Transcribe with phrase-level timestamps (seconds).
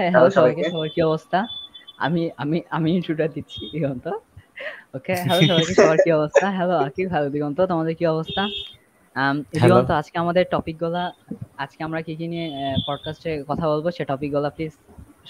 [0.00, 1.38] হ্যাঁ হ্যালো সবাইকে সবার কি অবস্থা?
[1.98, 4.04] আমি আমি আমি ইন্ট্রোটা দিচ্ছি দিগন্ত।
[4.96, 6.46] ওকে হ্যালো সবাইকে সবার কি অবস্থা?
[6.56, 8.42] হ্যালো আকিব হ্যালো দিগন্ত তোমাদের কি অবস্থা?
[9.54, 10.44] দিগন্ত আজকে আমাদের
[11.64, 12.46] আজকে আমরা কি কি নিয়ে
[12.86, 13.84] পডকাস্টে কথা বলব?
[13.96, 14.72] সে টপিকগুলা প্লিজ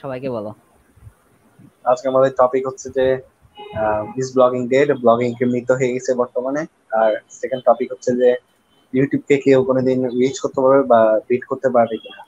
[0.01, 0.51] সবাইকে বলো।
[1.91, 3.07] আজকে আমাদের টপিক হচ্ছে যে
[4.21, 6.62] ইজ ব্লগিং ডেড ব্লগিং মৃত হয়ে গেছে বর্তমানে।
[7.01, 8.29] আর সেকেন্ড টপিক হচ্ছে যে
[8.93, 12.23] ইউটিউবকে কেউ কোনোদিন রিচ করতে পারবে বা বিট করতে পারবে কিনা।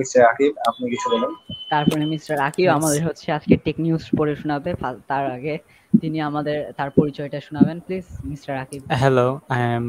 [0.00, 1.32] মিস্টার আকিব আপনি কিছু বলুন।
[1.72, 4.70] তারপরে মিস্টার আকিব আমাদের হচ্ছে আজকে টেক নিউজ পড়ে শোনাবে
[5.10, 5.54] তার আগে
[5.92, 9.86] তিনি আমাদের তার পরিচয়টা শোনাবেন please mister Akib hello I am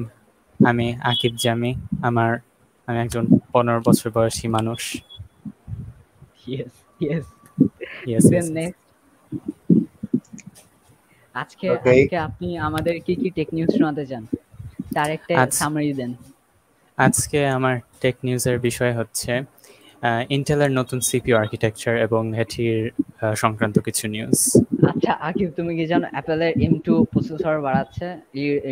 [0.60, 1.72] আমি আকিব জামি
[2.10, 2.32] আমার
[2.88, 4.82] আমি একজন পনেরো বছর বয়সী মানুষ।
[6.48, 7.26] ইয়েস ইয়েস
[8.08, 8.80] ইয়েস নেক্সট
[11.36, 14.24] আজকে আজকে আপনি আমাদের কি কি টেক নিউজ শোনাতে চান?
[14.96, 16.12] তার একটা সামারি দেন।
[16.98, 19.32] আজকে আমার টেক নিউজের বিষয় হচ্ছে
[20.30, 22.80] ইন্টেলের নতুন সিপিইউ আর্কিটেকচার এবং এটির
[23.36, 24.38] সংক্রান্ত কিছু নিউজ
[24.92, 28.08] আচ্ছা আকিব তুমি কি জানো অ্যাপলের M2 প্রসেসর বাড়াচ্ছে?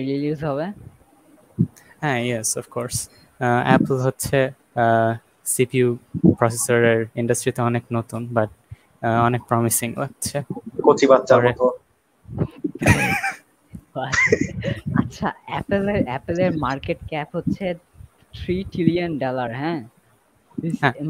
[0.10, 0.66] রিলিজ হবে?
[2.02, 2.98] হ্যাঁ ইয়েস অফ কোর্স
[3.66, 4.38] অ্যাপল হচ্ছে
[5.46, 5.88] সিপিইউ
[6.38, 8.50] প্রসেসরের ইন্ডাস্ট্রিতে অনেক নতুন বাট
[9.28, 10.38] অনেক প্রমিসিং লাগছে।
[10.84, 11.66] কচি বাচ্চার মতো।
[15.02, 17.66] আচ্ছা অ্যাপেলের অ্যাপেলের মার্কেট ক্যাপ হচ্ছে
[18.34, 19.80] থ্রি ট্রিলিয়ন ডলার হ্যাঁ?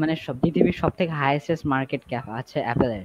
[0.00, 3.04] মানে সব পৃথিবীর সব থেকে হাইয়েস্ট মার্কেট ক্যাপ আছে অ্যাপেলের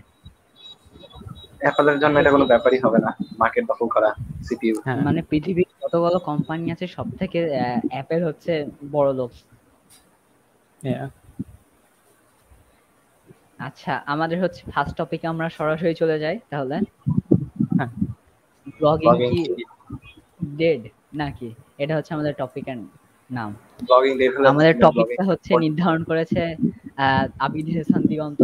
[1.62, 4.10] অ্যাপেলের জন্য এটা কোনো ব্যাপারই হবে না মার্কেট দখল করা
[4.44, 4.76] সিপিইউ
[5.06, 7.40] মানে পৃথিবীর যতগুলো কোম্পানি আছে সব থেকে
[7.92, 8.54] অ্যাপেল হচ্ছে
[8.92, 9.32] বড় লোক।
[13.68, 16.76] আচ্ছা আমাদের হচ্ছে ফার্স্ট টপিকে আমরা সরাসরি চলে যাই তাহলে।
[18.78, 19.42] ব্লগিং কি
[20.58, 20.82] ডেড
[21.14, 21.50] নাকি?
[21.84, 22.78] এটা হচ্ছে আমাদের টপিকের
[23.32, 23.52] নাম।
[23.88, 24.14] ব্লগিং
[24.52, 26.42] আমাদের টপিকটা হচ্ছে নির্ধারণ করেছে
[27.46, 28.40] আবিদ হেসান দিগন্ত।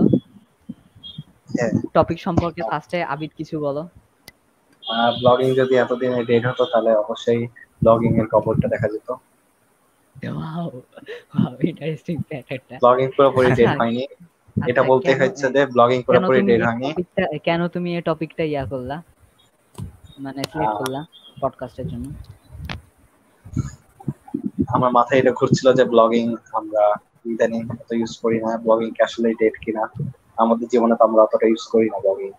[1.95, 3.83] টপিক সম্পর্কে ফার্স্টে আবিদ কিছু বলো।
[5.19, 7.41] ব্লগিং যদি এতদিন ডেড হতো তাহলে অবশ্যই
[7.81, 9.09] ব্লগিং এর কবরটা দেখা যেত।
[10.35, 10.65] ওয়াও
[11.31, 12.15] ওয়াও ইন্টারেস্টিং
[12.81, 13.49] ব্লগিং পুরোপুরি
[13.79, 14.03] হয়নি।
[14.69, 16.89] এটা বলতে হচ্ছে যে ব্লগিং পুরোপুরি ডেড হয়নি।
[17.47, 18.97] কেন তুমি এই টপিকটা ইয়া করলা?
[20.23, 21.01] মানে সিলেক্ট করলা
[21.41, 22.07] পডকাস্টের জন্য?
[24.67, 26.83] আমার মাথায় এটা ঘুরছিল যে ব্লগিং আমরা
[27.25, 29.83] ইদানিং অত ইউজ করি না ব্লগিং কি আসলে ডেট কিনা
[30.37, 32.31] আমাদের জীবনে তো আমরা অতটা ইউজ করি না ব্লগিং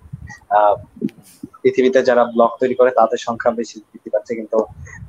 [1.62, 4.58] পৃথিবীতে যারা ব্লগ তৈরি করে তাদের সংখ্যা বেশি বৃদ্ধি পাচ্ছে কিন্তু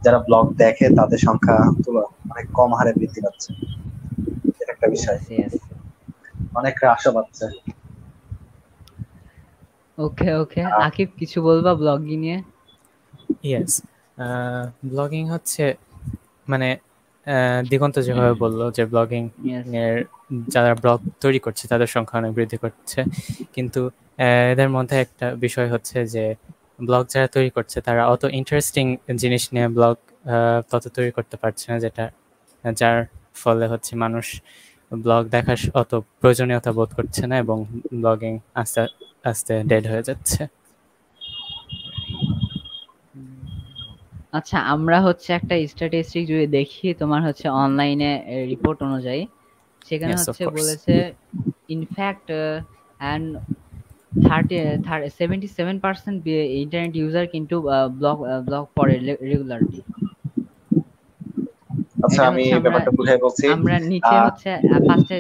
[0.06, 1.56] যারা ব্লগ দেখে তাদের সংখ্যা
[2.30, 3.50] অনেক কম হারে বৃদ্ধি পাচ্ছে।
[4.52, 5.20] এটা একটা বিষয়।
[6.60, 7.46] অনেক আশা পাচ্ছে।
[9.98, 12.38] ওকে ওকে আকিব কিছু বলবা ব্লগিং নিয়ে?
[13.44, 13.74] ইয়েস
[14.86, 15.64] ব্লগিং হচ্ছে
[16.48, 16.68] মানে
[17.72, 19.24] দিগন্ত যেভাবে বলল যে ব্লগিং
[19.84, 19.98] এর
[20.54, 23.00] যারা ব্লগ তৈরি করছে তাদের সংখ্যা অনেক বৃদ্ধি করছে।
[23.56, 23.82] কিন্তু
[24.52, 26.26] এদের মধ্যে একটা বিষয় হচ্ছে যে
[26.88, 28.86] ব্লগ যারা তৈরি করছে তারা অত ইন্টারেস্টিং
[29.22, 29.96] জিনিস নিয়ে ব্লগ
[30.72, 32.06] তত তৈরি করতে পারছে না যেটা
[32.80, 33.00] যার
[33.36, 34.26] ফলে হচ্ছে মানুষ
[34.92, 37.58] ব্লগ দেখার অত প্রয়োজনীয়তা বোধ করছে না এবং
[37.94, 38.82] ব্লগিং আস্তে
[39.24, 40.42] আস্তে ডেড হয়ে যাচ্ছে।
[44.34, 48.12] আচ্ছা আমরা হচ্ছে একটা স্ট্যাটিস্টিক যদি দেখি তোমার হচ্ছে অনলাইনে
[48.52, 49.22] রিপোর্ট অনুযায়ী
[49.82, 50.94] সেখানে হচ্ছে বলেছে
[51.70, 52.28] in fact
[53.00, 53.28] and
[54.26, 54.56] thirty
[55.20, 56.18] seventy seven percent
[56.64, 57.56] internet user কিন্তু
[58.00, 58.96] ব্লগ ব্লগ পড়ে
[59.30, 59.80] রেগুলারলি
[62.00, 64.50] আচ্ছা আমি ব্যাপারটা বুঝাই বলছি। আমরা নিচে হচ্ছে
[64.88, 65.18] ফার্স্টে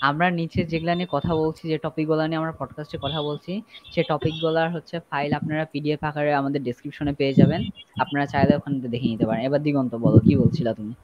[0.00, 3.62] আমরা নিচে যেগুলা নিয়ে কথা বলছি যে টপিকগুলো নিয়ে আমরা পডকাস্টে কথা বলছি
[3.94, 7.60] সে টপিকগুলোর হচ্ছে ফাইল আপনারা পিডিএফ আকারে আমাদের ডেসক্রিপশনে পেয়ে যাবেন।
[8.00, 10.94] আপনারা চাইলে ওখানে দেখে নিতে পারেন। এবার দিগন্ত বলো কি বলছিলা তুমি?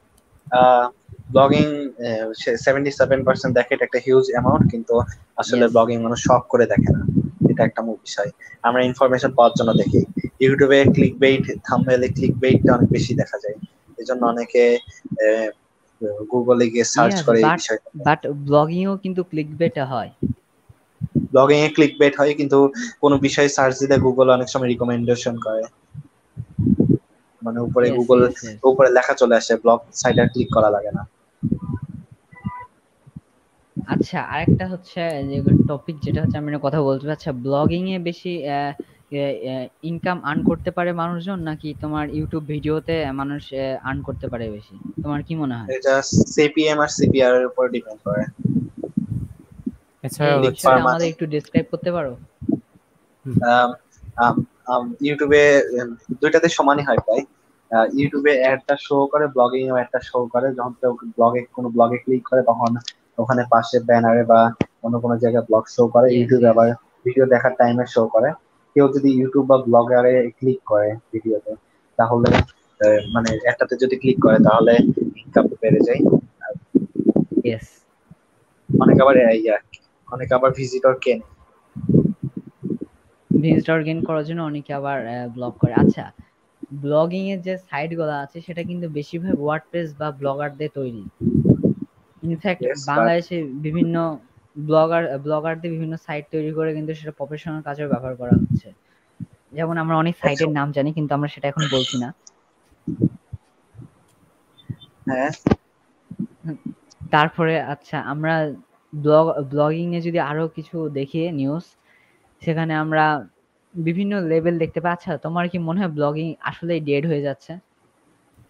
[1.31, 1.65] ব্লগিং
[2.65, 4.93] সেভেন্টি সেভেন পার্সেন্ট দেখে এটা একটা হিউজ অ্যামাউন্ট কিন্তু
[5.37, 7.01] আসলে ব্লগিং মানুষ শখ করে দেখে না।
[7.49, 8.29] এটা একটা মূল বিষয়।
[8.61, 10.01] আমরা ইনফরমেশন পাওয়ার জন্য দেখি।
[10.39, 13.57] ইউটিউবে ক্লিক বেইট থাম্বনেলে ক্লিক বেইটটা অনেক বেশি দেখা যায়।
[14.01, 14.63] এজন্য অনেকে
[16.31, 20.11] গুগলে গিয়ে সার্চ করে এই বিষয়টা। বাট ব্লগিং ও কিন্তু ক্লিকবেট হয়।
[21.31, 22.57] ব্লগিং এ ক্লিকবেট হয় কিন্তু
[23.01, 25.61] কোনো বিষয় সার্চ দিলে গুগল অনেক সময় রিকমেন্ডেশন করে।
[27.41, 28.19] মানে উপরে গুগল
[28.69, 31.03] উপরে লেখা চলে আসে ব্লগ সাইটে ক্লিক করা লাগে না।
[33.77, 34.99] আচ্ছা আরেকটা হচ্ছে
[35.29, 35.35] যে
[35.69, 38.29] টপিক যেটা হচ্ছে আমি কথা বলতে আচ্ছা ব্লগিং এ বেশি
[39.89, 43.41] ইনকাম আর্ন করতে পারে মানুষজন নাকি তোমার ইউটিউব ভিডিওতে মানুষ
[43.89, 44.75] আর্ন করতে পারে বেশি?
[45.03, 45.67] তোমার কি মনে হয়?
[45.77, 45.93] এটা
[46.35, 48.23] সিপিএম আর সিপিআর এর উপর ডিপেন্ড করে।
[50.05, 50.33] এছাড়া
[50.85, 52.13] আমাদের একটু ডেসক্রাইব করতে পারো?
[55.05, 55.41] ইউটিউবে
[56.21, 57.23] দুইটাতে সমানই হয় প্রায়।
[57.97, 62.23] ইউটিউবে অ্যাডটা শো করে ব্লগিং এও অ্যাডটা শো করে। যখন কেউ ব্লগে কোনো ব্লগে ক্লিক
[62.29, 62.71] করে তখন
[63.21, 64.39] ওখানে পাশে ব্যানারে বা
[64.85, 66.67] অন্য কোনো জায়গায় ব্লগ শো করে। ইউটিউবে আবার
[67.05, 68.29] ভিডিও দেখার টাইমে শো করে।
[68.75, 71.51] কেউ যদি ইউটিউব বা ব্লগারে ক্লিক করে ভিডিওতে
[71.99, 72.29] তাহলে
[73.13, 74.73] মানে একটাতে যদি ক্লিক করে তাহলে
[75.21, 76.01] ইনকাম বেড়ে যায়।
[77.43, 77.67] ইয়েস
[78.69, 79.55] অনেক আবার ইয়া
[80.07, 81.25] অনেক আবার ভিজিটর কেনে।
[83.31, 84.97] ভিজিটর গেইন করার জন্য অনেকে আবার
[85.35, 86.05] ব্লগ করে। আচ্ছা
[86.81, 91.03] ব্লগিং এর যে সাইটগুলো আছে সেটা কিন্তু বেশিরভাগ ওয়ার্ডপ্রেস বা ব্লগারদের তৈরি।
[92.23, 93.95] ইনফ্যাক্ট বাংলাদেশে বিভিন্ন
[94.55, 98.67] ব্লগার ব্লগারদের বিভিন্ন সাইট তৈরি করে কিন্তু সেটা প্রফেশনাল কাজে ব্যবহার করা হচ্ছে।
[99.53, 102.09] যেমন আমরা অনেক সাইটের আচ্ছা। নাম জানি কিন্তু আমরা সেটা এখন বলছি না।
[105.07, 105.31] হ্যাঁ।
[107.11, 108.33] তারপরে আচ্ছা আমরা
[108.93, 111.65] ব্লগ ব্লগিং এ যদি আরও কিছু দেখি নিউজ
[112.41, 113.05] সেখানে আমরা
[113.75, 117.51] বিভিন্ন লেভেল দেখতে পাই। আচ্ছা তোমার কি মনে হয় ব্লগিং আসলে ডেড হয়ে যাচ্ছে?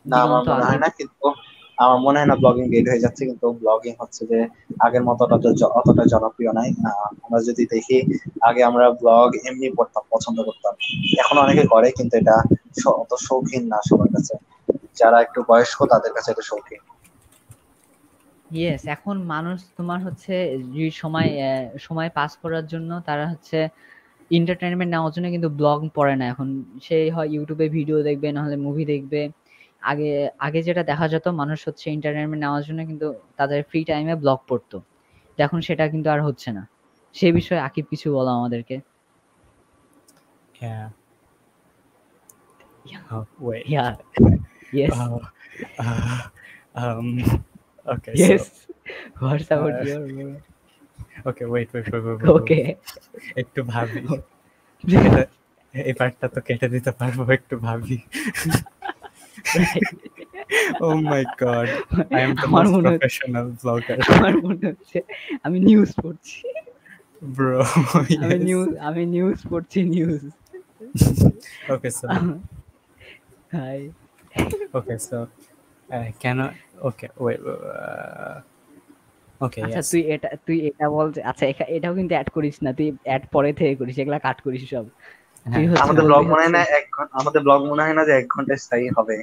[0.05, 1.27] না আমার মনে হয় না কিন্তু
[1.83, 4.39] আমার মনে হয় না ব্লগিং ডেড হয়ে যাচ্ছে, কিন্তু ব্লগিং হচ্ছে যে
[4.85, 5.21] আগের মতো
[5.79, 6.69] অতটা জনপ্রিয় নাই।
[7.25, 7.97] আমরা যদি দেখি,
[8.47, 10.73] আগে আমরা ব্লগ এমনি পড়তাম, পছন্দ করতাম।
[11.23, 12.35] এখন অনেকে করে, কিন্তু এটা
[13.03, 14.33] অত শৌখিন না সবার কাছে।
[14.99, 16.81] যারা একটু বয়স্ক, তাদের কাছে এটা শৌখিন।
[18.59, 20.33] ইয়েস এখন মানুষ, তোমার হচ্ছে,
[20.75, 21.29] যে সময়
[21.85, 23.59] সময় পাস করার জন্য তারা হচ্ছে
[24.37, 26.47] এন্টারটেইনমেন্ট নেওয়ার জন্য কিন্তু ব্লগ পড়ে না। এখন
[26.87, 29.21] সেই হয় ইউটিউবে ভিডিও দেখবে, নাহলে মুভি দেখবে।
[29.83, 34.39] আগে আগে যেটা দেখা যেত মানুষ হচ্ছে এন্টারটেইনমেন্ট নেওয়ার জন্য কিন্তু তাদের ফ্রি টাইমে ব্লগ
[34.47, 34.77] পড়তো
[35.37, 36.63] এখন সেটা কিন্তু আর হচ্ছে না
[37.15, 38.75] সে বিষয়ে আকিব কিছু বলো আমাদেরকে
[40.61, 40.89] Yeah.
[42.85, 42.99] Yeah.
[43.11, 43.65] Oh, wait.
[43.67, 43.95] Yeah.
[44.73, 44.93] Yes.
[44.93, 45.19] Uh,
[45.79, 46.21] uh,
[46.75, 47.19] um,
[47.85, 48.13] okay.
[48.15, 48.43] Yes.
[48.47, 50.41] So, What's about uh, your
[51.25, 52.59] okay wait wait wait okay
[53.37, 54.01] একটু ভাবি
[55.73, 57.97] এই পার্টটা তো কেটে দিতে পারব একটু ভাবি
[60.83, 61.67] ও my god
[62.13, 64.97] I am the most professional blogger আমার মনে হচ্ছে
[65.45, 66.37] আমি নিউজ পড়ছি।
[67.35, 67.61] ব্রো
[68.23, 70.21] আমি নিউজ আমি নিউজ পড়ছি news
[71.73, 72.05] okay so
[73.55, 73.79] hi
[74.77, 75.19] okay so
[76.23, 76.39] কেন
[76.87, 77.39] ওকে ওয়েট
[79.41, 81.45] ওকে আচ্ছা তুই এটা তুই এটা বল আচ্ছা
[81.75, 84.85] এটাও কিন্তু অ্যাড করিস না তুই অ্যাড পরে থেকে করিস এগুলা কাট করিস সব।
[85.83, 88.53] আমাদের ব্লগ মনে হয় না এক ঘণ্টা আমাদের ব্লগ মনে হয় না যে এক ঘণ্টা
[88.63, 89.17] স্থায়ী হবে।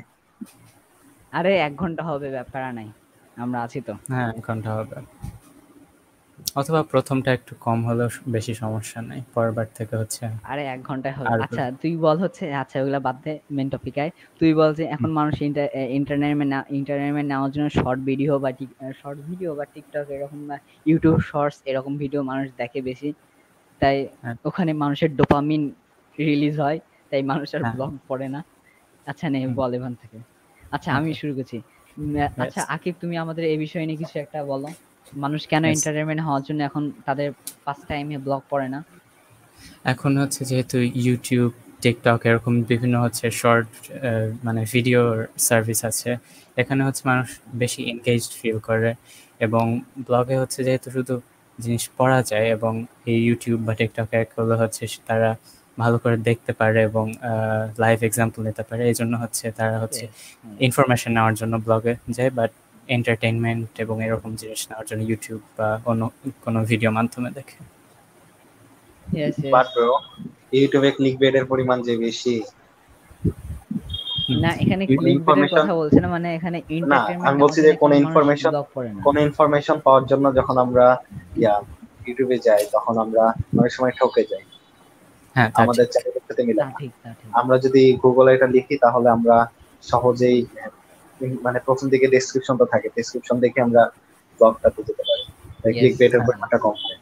[1.33, 2.89] আরে এক ঘণ্টা হবে ব্যাপার নাই।
[3.37, 4.97] আমরা আছি তো। হ্যাঁ এক ঘণ্টা হবে।
[6.61, 10.23] অথবা প্রথমটা একটু কম হলেও বেশি সমস্যা নাই পরেরবার থেকে হচ্ছে
[10.53, 14.11] আরে এক ঘন্টায় হবে। আচ্ছা তুই বল হচ্ছে আচ্ছা ওগুলা বাদ দে মেন টপিক আয়।
[14.41, 15.35] তুই বল যে এখন মানুষ
[15.99, 18.51] ইন্টারনেটমেন্ট ইন্টারনেটমেন্ট নেওয়ার জন্য শর্ট ভিডিও বা
[19.01, 20.57] শর্ট ভিডিও বা টিকটক এরকম বা
[20.87, 23.09] ইউটিউব শর্টস এরকম ভিডিও মানুষ দেখে বেশি।
[23.81, 25.63] তাই হ্যাঁ। ওখানে মানুষের ডোপামিন
[26.19, 26.79] রিলিজ হয়
[27.11, 28.41] তাই মানুষ আর ব্লগ হ্যাঁ। পড়ে না।
[29.07, 30.19] আচ্ছা নে বল এখান থেকে।
[30.73, 31.59] আচ্ছা আমি শুরু করছি।
[32.45, 34.69] আচ্ছা আকিব তুমি আমাদের এই বিষয়ে নিয়ে কিছু একটা বলো।
[35.13, 37.29] মানুষ কেন এন্টারটেইনমেন্ট হওয়ার জন্য এখন তাদের
[37.65, 38.81] ফার্স্ট টাইমে ব্লগ পড়ে না?
[39.85, 41.51] এখন হচ্ছে যেহেতু ইউটিউব
[41.83, 43.69] টিকটক এরকম বিভিন্ন হচ্ছে শর্ট
[44.45, 45.01] মানে ভিডিও
[45.39, 46.11] সার্ভিস আছে
[46.57, 48.91] এখানে হচ্ছে মানুষ বেশি এনগেজড ফিল করে
[49.41, 49.65] এবং
[50.07, 51.15] ব্লগে হচ্ছে যেহেতু শুধু
[51.59, 52.73] জিনিস পড়া যায় এবং
[53.07, 54.09] এই ইউটিউব বা টিকটক
[54.63, 55.31] হচ্ছে তারা
[55.83, 57.05] ভালো করে দেখতে পারে এবং
[57.83, 60.05] লাইভ এক্সাম্পল নিতে পারে। এই জন্য হচ্ছে তারা হচ্ছে
[60.67, 62.53] ইনফরমেশন নেওয়ার জন্য ব্লগে যায় বাট
[62.89, 66.03] এন্টারটেইনমেন্ট এবং এরকম জিনিস নেওয়ার জন্য ইউটিউব বা অন্য
[66.45, 67.59] কোনো ভিডিও মাধ্যমে দেখে।
[70.57, 72.35] ইউটিউবে ক্লিকবেটের পরিমাণ যে বেশি
[74.45, 76.59] না এখানে ক্লিকবেটের কথা বলছে না মানে এখানে
[77.29, 78.53] আমি বলছি যে কোন ইনফরমেশন
[79.07, 80.87] কোন ইনফরমেশন পাওয়ার জন্য যখন আমরা
[81.41, 81.55] ইয়া
[82.07, 83.25] ইউটিউবে যাই তখন আমরা
[83.59, 84.45] অনেক সময় ঠকে যাই।
[85.55, 86.63] আমাদের চ্যানেলের সাথে মিলে।
[87.41, 89.37] আমরা যদি গুগলে এটা লিখি তাহলে আমরা
[89.83, 90.39] সহজেই
[91.43, 93.83] মানে প্রথম দিকে ডেসক্রিপশনটা থাকে। ডেসক্রিপশন দেখে আমরা
[94.41, 95.25] ব্লগটা যেতে পারি।
[95.73, 96.99] ক্লিক বেটের পরিমাণটা কম হয়।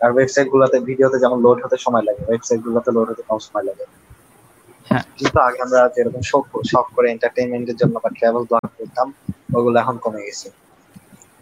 [0.00, 3.64] আর ওয়েবসাইট গুলোতে ভিডিওতে যেমন লোড হতে সময় লাগে ওয়েবসাইট গুলোতে লোড হতে কম সময়
[3.68, 3.84] লাগে।
[4.86, 9.08] হ্যাঁ। কিন্তু আগে আমরা যেরকম শখ শখ করে এন্টারটেইনমেন্টের জন্য বা ট্রাভেল ব্লগ করতাম
[9.56, 10.48] ওগুলো এখন কমে গেছে।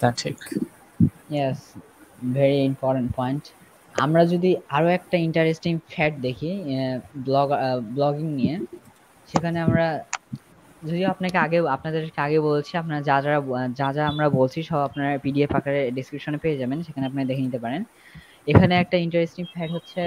[0.00, 0.38] তা ঠিক।
[1.30, 1.60] ইয়েস
[2.32, 3.44] ভেরি ইম্পর্টেন্ট পয়েন্ট
[3.98, 6.50] আমরা যদি আরও একটা ইন্টারেস্টিং ফ্যাক্ট দেখি
[7.26, 7.48] ব্লগ
[7.96, 8.54] ব্লগিং নিয়ে,
[9.28, 9.86] সেখানে আমরা
[10.82, 13.38] যদি আপনাকে আগে, আপনাদেরকে আগে বলছি, আপনারা যা যারা,
[13.80, 17.60] যা যা আমরা বলছি সব আপনারা পিডিএফ আকারে ডেসক্রিপশনে পেয়ে যাবেন, সেখানে আপনি দেখে নিতে
[17.64, 17.82] পারেন।
[18.46, 20.02] এখানে একটা ইন্টারেস্টিং ফ্যাক্ট হচ্ছে,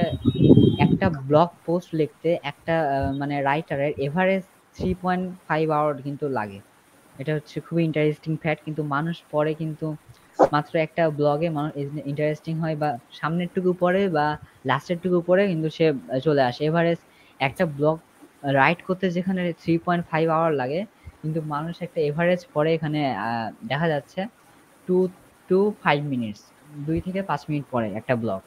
[0.85, 2.75] একটা ব্লগ পোস্ট লিখতে একটা
[3.21, 4.43] মানে রাইটারের average
[4.75, 6.59] three point five hour কিন্তু লাগে।
[7.15, 9.87] এটা হচ্ছে খুবই ইন্টারেস্টিং ফ্যাক্ট কিন্তু মানুষ পরে কিন্তু
[10.55, 11.71] মাত্র একটা ব্লগে মানুষ
[12.11, 14.25] ইন্টারেস্টিং হয় বা সামনের টুকু পড়ে বা
[14.69, 15.85] লাস্টের টুকু পড়ে কিন্তু সে
[16.25, 16.99] চলে আসে। এভারেজ
[17.39, 17.97] একটা ব্লগ
[18.59, 20.81] রাইড করতে যেখানে থ্রি পয়েন্ট ফাইভ আওয়ার লাগে
[21.21, 22.99] কিন্তু মানুষ একটা এভারেজ পরে এখানে
[23.71, 24.19] দেখা যাচ্ছে
[24.87, 24.97] টু
[25.49, 26.41] টু ফাইভ মিনিটস
[26.87, 28.41] দুই থেকে পাঁচ মিনিট পরে একটা ব্লগ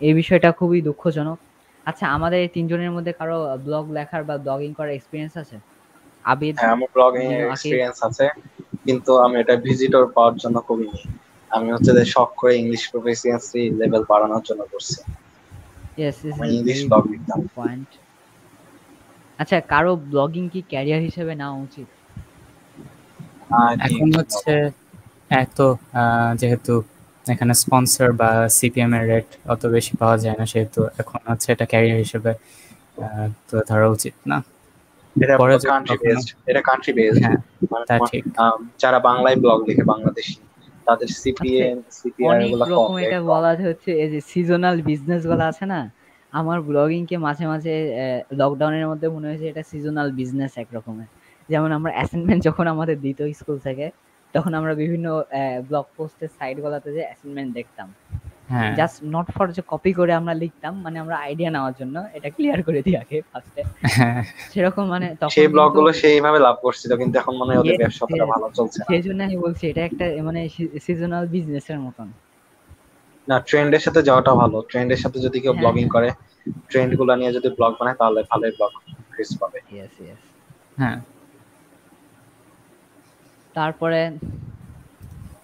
[0.00, 1.38] এই বিষয়টা খুবই দুঃখজনক।
[1.86, 5.56] আচ্ছা আমাদের এই তিনজনের মধ্যে কারও ব্লগ লেখার বা ব্লগিং করার এক্সপিরিয়েন্স আছে?
[6.24, 8.24] আবিদ হ্যাঁ আমার ব্লগিং এক্সপিরিয়েন্স আছে।
[8.88, 11.00] কিন্তু আমি এটা ভিজিটর পাওয়ার জন্য করিনি।
[11.50, 14.98] আমি হচ্ছে যে শখ করে ইংলিশ প্রফিসিয়েন্সি লেভেল বাড়ানোর জন্য করছি।
[15.98, 17.88] ইয়েস ইজ ইংলিশ ব্লগ লিখতাম পয়েন্ট
[19.38, 21.88] আচ্ছা কারও ব্লগিং কি ক্যারিয়ার হিসেবে নেওয়া উচিত?
[23.86, 24.52] এখন হচ্ছে
[25.42, 25.58] এত
[25.92, 26.74] আহ, যেহেতু
[27.26, 31.66] এখানে স্পন্সর বা সিপিএম এর রেট অত বেশি পাওয়া যায় না সেহেতু এখন হচ্ছে এটা
[31.72, 32.30] ক্যারিয়ার হিসেবে
[33.02, 34.38] আহ, তুলে ধরা উচিত না।
[35.22, 35.34] এটা
[35.72, 37.38] কান্ট্রি বেসড এটা কান্ট্রি বেসড হ্যাঁ
[37.88, 38.24] তা ঠিক।
[38.82, 40.38] যারা বাংলায় ব্লগ লিখে বাংলাদেশি
[40.86, 45.80] তাদের সিপিএম সিপিআর এগুলো কম এটা বলা হচ্ছে এই যে সিজনাল বিজনেসগুলো আছে না?
[46.32, 47.74] আমার ব্লগিং কে মাঝে মাঝে
[48.40, 51.08] লকডাউনের মধ্যে মনে হয়েছে এটা সিজনাল বিজনেস এক রকমের।
[51.48, 53.86] যেমন আমরা অ্যাসাইনমেন্ট যখন আমাদের দিত স্কুল থেকে
[54.34, 55.06] তখন আমরা বিভিন্ন
[55.68, 57.88] ব্লগ পোস্টের সাইট গুলাতে যে অ্যাসাইনমেন্ট দেখতাম।
[58.78, 62.60] জাস্ট নট ফর যে কপি করে আমরা লিখতাম মানে আমরা আইডিয়া নেওয়ার জন্য এটা ক্লিয়ার
[62.62, 63.62] করে দিই আগে ফার্স্টে
[63.96, 64.20] হ্যাঁ।
[64.52, 68.02] সেরকম মানে তখন সেই ব্লগগুলো সেইভাবে লাভ করছিল কিন্তু এখন মনে হয় ওদের Yes, ব্যবসা
[68.04, 68.32] অতটা yes.
[68.34, 70.40] ভালো চলছে সেই জন্য আমি বলছি এটা একটা মানে
[70.86, 72.08] সিজনাল বিজনেসের মতন।
[73.28, 76.08] না ট্রেন্ডের সাথে যাওয়াটা ভালো। ট্রেন্ডের সাথে যদি কেউ হ্যাঁ, ব্লগিং হ্যাঁ। করে
[76.70, 78.70] ট্রেন্ডগুলো নিয়ে যদি ব্লগ বানায় তাহলে ভালোই ব্লগ
[79.40, 80.20] পাবে। ইয়েস ইয়েস
[80.78, 80.98] হ্যাঁ।
[83.54, 84.00] তারপরে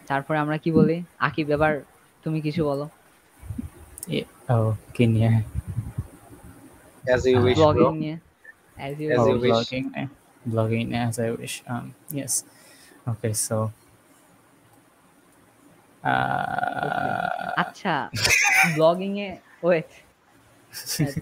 [0.06, 0.96] তারপরে আমরা কি বলি?
[1.18, 1.73] আকিব এবার
[2.24, 2.86] তুমি কিছু বলো।
[4.10, 4.28] এ-
[4.94, 5.30] কি নিয়ে?
[7.04, 8.16] As you wish bro blogging নিয়ে
[8.76, 9.52] as you As you wish.
[9.52, 9.86] blogging
[10.44, 12.32] blogging as I wish um yes.
[13.06, 13.58] Okay so
[17.56, 17.94] আচ্ছা
[18.74, 19.28] ব্লগিং এ
[19.62, 19.88] ওয়েট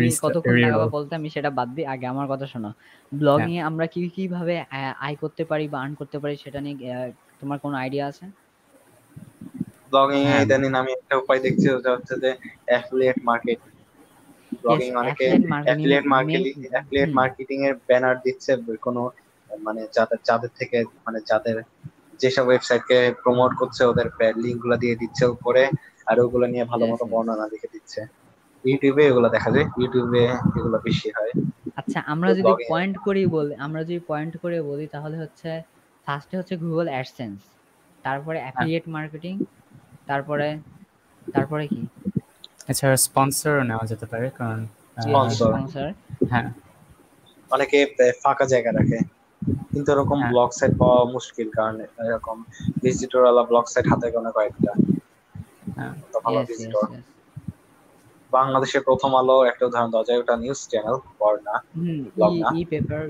[0.00, 2.70] restart- কতক্ষণ টাকা বলতে আমি সেটা বাদ দিই আগে আমার কথা শোনো।
[3.12, 4.54] ব্লগিং এ আমরা কি কীভাবে
[5.00, 7.08] আয় করতে পারি বা আর্ন করতে পারি সেটা নিয়ে আহ,
[7.40, 8.24] তোমার কোনো আইডিয়া আছে?
[9.94, 12.30] ব্লগিং এ হ্যাঁ। ইদানিং আমি একটা উপায় দেখছি ওটা হচ্ছে যে
[12.68, 13.58] অ্যাফিলিয়েট মার্কেট
[14.62, 15.26] ব্লগিং অনেকে
[15.66, 19.02] অ্যাফিলিয়েট মার্কেটিং অ্যাফিলিয়েট মার্কেটিং এর ব্যানার দিচ্ছে কোনো
[19.50, 21.56] মানে যাদের যাদের থেকে মানে যাদের
[22.20, 25.62] যেসব ওয়েবসাইটকে প্রমোট করছে ওদের লিংকগুলো দিয়ে দিচ্ছে উপরে
[26.06, 28.00] আর ওগুলো নিয়ে ভালো মতো বর্ণনা লিখে দিচ্ছে।
[28.64, 30.22] ইউটিউবে এগুলো দেখা যায় ইউটিউবে
[30.58, 31.32] এগুলো বেশি হয়।
[31.80, 35.50] আচ্ছা আমরা যদি পয়েন্ট করি বলি আমরা যদি পয়েন্ট করে বলি তাহলে হচ্ছে
[36.06, 37.38] ফার্স্টে হচ্ছে গুগল অ্যাডসেন্স
[38.04, 39.34] তারপরে অ্যাফিলিয়েট মার্কেটিং
[40.06, 40.48] তারপরে
[41.26, 41.80] তারপরে কি?
[42.70, 44.60] এছাড়া স্পন্সরও নেওয়া যেতে পারে কারণ
[45.04, 45.52] স্পন্সর
[46.32, 46.48] হ্যাঁ
[47.50, 47.78] অনেকে
[48.22, 48.98] ফাঁকা জায়গা রাখে।
[49.72, 52.36] কিন্তু এরকম হ্যাঁ। ব্লগ সাইট পাওয়া মুশকিল কারণ এরকম
[52.82, 54.72] ভিজিটর ওয়ালা ব্লগ সাইট হাতে গোনা কয়েকটা।
[55.76, 56.84] হ্যাঁ। তো ভালো ভিজিটর
[58.32, 62.48] বাংলাদেশের প্রথম আলো একটা উদাহরণ দেওয়া যায় ওটা নিউজ চ্যানেল বর্ণা হুম Blog না?
[62.52, 63.02] ই পেপার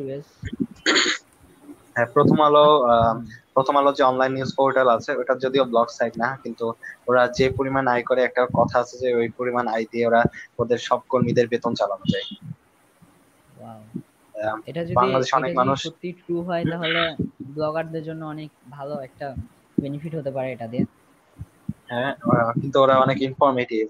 [1.95, 3.15] হ্যাঁ প্রথম আলো আহ,
[3.57, 6.65] প্রথম আলো যে অনলাইন নিউজ পোর্টাল আছে ওটা যদিও ব্লগ সাইট না কিন্তু
[7.09, 10.21] ওরা যে পরিমাণ আয় করে একটা কথা আছে যে ওই পরিমাণ আয় দিয়ে ওরা
[10.59, 12.27] ওদের সব কর্মীদের বেতন চালানো যায়।
[14.67, 17.01] এটা যদি বাংলাদেশে অনেক মানুষ- সত্যি ট্রু হয় তাহলে
[17.47, 19.27] ব্লগারদের জন্য অনেক ভালো একটা
[19.79, 20.85] বেনিফিট হতে পারে এটা দিয়ে।
[21.89, 22.11] হ্যাঁ
[22.61, 23.83] কিন্তু ওরা অনেক ইনফরমেটিভ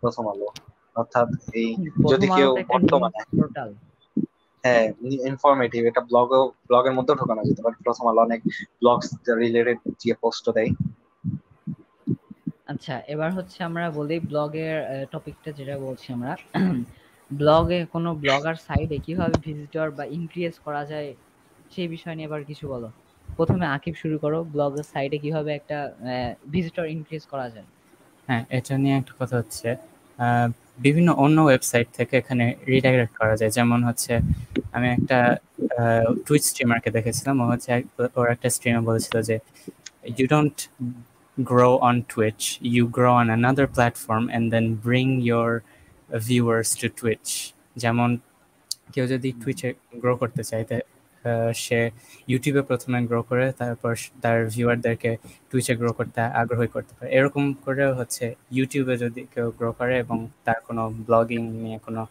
[0.00, 0.48] প্রথম আলো।
[0.96, 1.68] অর্থাৎ এই
[2.08, 3.68] যদি কেউ বর্তমানে পোর্টাল
[4.64, 4.84] হ্যাঁ
[5.30, 6.28] ইনফরমেটিভ এটা ব্লগ
[6.68, 8.40] ব্লগের মধ্যেও ঢোকানো যেতে পারে। প্রথম আলো অনেক
[8.82, 10.70] ব্লগস রিলেটেড যে পোস্ট দেয়।
[12.66, 14.76] আচ্ছা এবার হচ্ছে আমরা বলি ব্লগের
[15.12, 16.32] টপিকটা যেটা বলছি আমরা।
[17.30, 21.08] ব্লগে কোনো ব্লগার সাইটে কীভাবে ভিজিটর বা ইনক্রিজ করা যায়
[21.70, 22.88] সেই বিষয় নিয়ে এবার কিছু বলো।
[23.28, 25.78] প্রথমে আকিব শুরু করো ব্লগের সাইটে কীভাবে একটা
[26.50, 27.68] ভিজিটর ইনক্রিজ করা যায়।
[28.28, 29.68] হ্যাঁ এটা নিয়ে একটা কথা হচ্ছে।
[30.18, 30.48] আহ,
[30.78, 34.12] বিভিন্ন অন্য ওয়েবসাইট থেকে এখানে রিডাইরেক্ট করা যায় যেমন হচ্ছে
[34.72, 35.18] আমি একটা
[36.26, 37.70] টুইট স্ট্রিমারকে দেখেছিলাম ও হচ্ছে
[38.18, 39.36] ওর একটা স্ট্রিমে বলেছিল যে
[40.18, 40.56] you don't
[41.36, 45.62] grow on Twitch, you grow on another platform and then bring your
[46.10, 47.30] viewers to Twitch.
[47.76, 48.10] যেমন
[48.94, 49.68] কেউ যদি টুইচে
[50.02, 50.64] গ্রো করতে চায়
[51.64, 51.78] সে
[52.28, 55.10] ইউটিউবে প্রথমে গ্রো করে তারপর তার ভিউয়ারদেরকে
[55.50, 58.24] টুইচে গ্রো করতে আগ্রহী করতে পারে। এরকম করে হচ্ছে
[58.56, 62.02] ইউটিউবে যদি কেউ গ্রো করে এবং তার কোনো ব্লগিং নিয়ে কোনো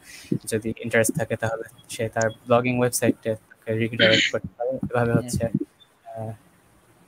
[0.51, 3.31] যদি ইন্টারেস্ট থাকে তাহলে সে তার ব্লগিং ওয়েবসাইটে
[3.81, 5.43] রিডাইরেক্ট করতে পারে। এভাবে হচ্ছে
[6.05, 6.31] আহ,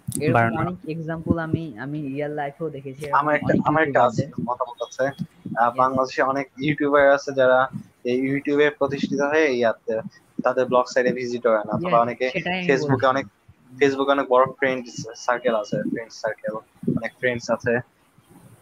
[0.07, 5.05] এরকম অনেক এক্সাম্পল আমি আমি রিয়েল লাইফেও দেখেছি আমার একটা আমার একটা আছে মতামত আছে।
[5.79, 7.59] বাংলাদেশে অনেক ইউটিউবার আছে যারা
[8.09, 9.95] এই ইউটিউবে প্রতিষ্ঠিত হয়ে ইয়াতে
[10.43, 12.25] তাদের ব্লগ সাইটে ভিজিট হয় না অথবা Yes, অনেকে
[12.67, 13.25] ফেসবুকে অনেক
[13.79, 14.83] ফেসবুকে অনেক বড় ফ্রেন্ড
[15.25, 16.53] সার্কেল আছে ফ্রেন্ড সার্কেল
[16.97, 17.73] অনেক ফ্রেন্ডস আছে।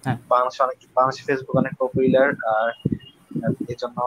[0.04, 2.70] হ্যাঁ। বাংলাদেশে অনেক বাংলাদেশে ফেসবুক অনেক পপুলার আর
[3.72, 3.98] এই জন্য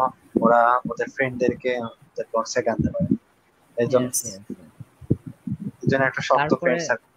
[0.41, 1.73] ওরা ওদের ফ্রেন্ডদেরকে
[2.07, 3.09] ওদের ব্লগ সাইটে আনতে পারে।
[3.77, 4.09] এই জন্য.
[5.83, 7.09] এই জন্য। একটা শক্ত ফ্রেন্ড সার্কেল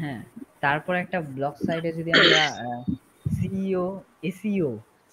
[0.00, 0.20] হ্যাঁ
[0.60, 2.42] তারপর একটা ব্লগ সাইটে যদি আমরা
[3.36, 3.86] CEO
[4.22, 4.70] SEO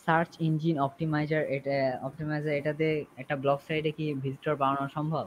[0.07, 1.75] search engine optimiser এটা
[2.07, 2.87] অপটিমাইজার এটাতে
[3.21, 5.25] একটা ব্লগ সাইটে কি ভিজিটর বাড়ানো সম্ভব?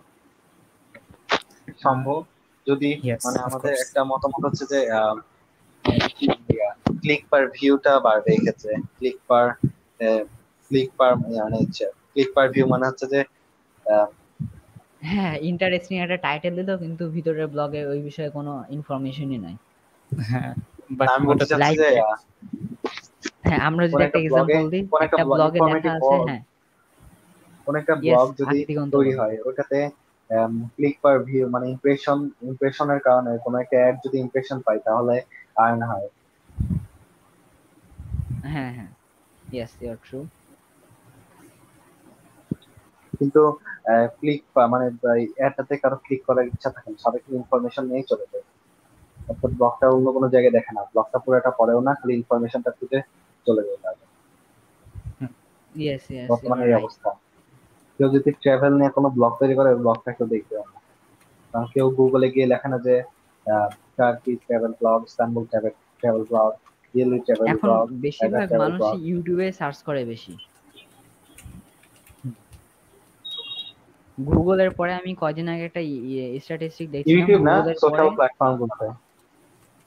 [1.84, 2.20] সম্ভব।
[2.66, 2.90] যদি
[3.24, 4.80] মানে আমাদের একটা মতামত হচ্ছে যে
[7.02, 9.46] ক্লিক পার ভিউটা বাড়বে এই ক্ষেত্রে। ক্লিক পার
[10.70, 11.58] ক্লিক পার মানে
[12.12, 13.20] ক্লিক পার ভিউ মানে হচ্ছে যে
[13.86, 14.08] আহ,
[15.10, 19.56] হ্যাঁ ইন্টারেস্টিং একটা টাইটেল দিল কিন্তু ভিতরে ব্লগে ওই বিষয়ে কোনো ইনফরমেশনই নাই।
[20.10, 20.52] হ্যাঁ
[20.98, 21.88] বাট আমি বলতে চাচ্ছি যে
[23.48, 26.42] হ্যাঁ আমরা যদি একটা এক্সাম্পল দিই একটা ব্লগে লেখা আছে হ্যাঁ।
[27.66, 28.56] কোন একটা ব্লগ যদি
[28.94, 29.78] তৈরি হয় ওটাতে
[30.74, 35.16] ক্লিক পার ভিউ মানে ইমপ্রেশন ইমপ্রেশনের কারণে কোনো একটা অ্যাড যদি ইমপ্রেশন পাই তাহলে
[35.56, 36.08] আর্ন হয়।
[38.52, 38.90] হ্যাঁ হ্যাঁ।
[39.52, 40.18] ইয়েস ইউর ট্রু
[43.12, 43.42] কিন্তু
[44.18, 44.40] ক্লিক
[44.72, 44.86] মানে
[45.38, 48.44] অ্যাডটাতে কারও ক্লিক করার ইচ্ছা থাকে না সবাই ইনফরমেশন নিয়েই চলে যায়।
[49.30, 52.98] অর্থাৎ ব্লগটা অন্য কোনো জায়গায় দেখে না ব্লগটা পুরোটা পড়েও না খালি ইনফরমেশনটা খুঁজে
[53.48, 53.62] চলে
[56.30, 57.10] বর্তমানে এই অবস্থা।
[57.96, 60.66] কেউ যদি ট্রাভেল নিয়ে কোনো ব্লগ তৈরি করে ব্লগটা কেউ দেখবে না।
[61.50, 62.94] কারণ কেউ গুগলে গিয়ে লেখে না যে
[63.96, 66.50] Turkey travel blog Istanbul travel travel blog
[66.94, 70.34] Delhi travel blog বেশিরভাগ মানুষ ইউটিউবে সার্চ করে বেশি।
[74.18, 75.82] গুগলের পরে আমি কয়দিন আগে একটা
[76.44, 78.08] স্ট্যাটিস্টিক দেখছিলাম। ইউটিউব না সোশ্যাল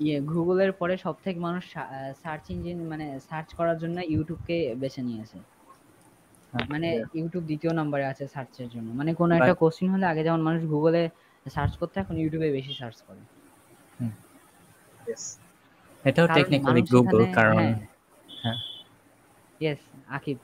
[0.05, 1.63] ইয়ে গুগলের পরে সব থেকে মানুষ
[2.24, 5.38] সার্চ ইঞ্জিন মানে সার্চ করার জন্য ইউটিউবকে বেছে নিয়েছে।
[6.53, 6.88] হ্যাঁ, মানে
[7.20, 11.01] ইউটিউব দ্বিতীয় নম্বরে আছে সার্চের জন্য। মানে কোনো একটা কোশ্চিন হলে আগে যেমন মানুষ গুগলে
[11.46, 13.22] সার্চ করতে এখন ইউটিউবে বেশি সার্চ করে।
[16.05, 17.75] এটাও টেকনিক্যালি গুগল কারণ হ্যাঁ।
[18.43, 18.60] হ্যাঁ।
[19.62, 19.81] ইয়েস
[20.17, 20.38] আকিব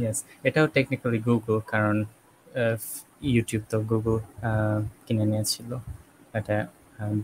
[0.00, 1.96] ইয়েস এটাও টেকনিক্যালি গুগল কারণ
[3.32, 4.16] ইউটিউব তো গুগল
[5.06, 5.70] কিনে নিয়েছিল।
[6.38, 6.56] এটা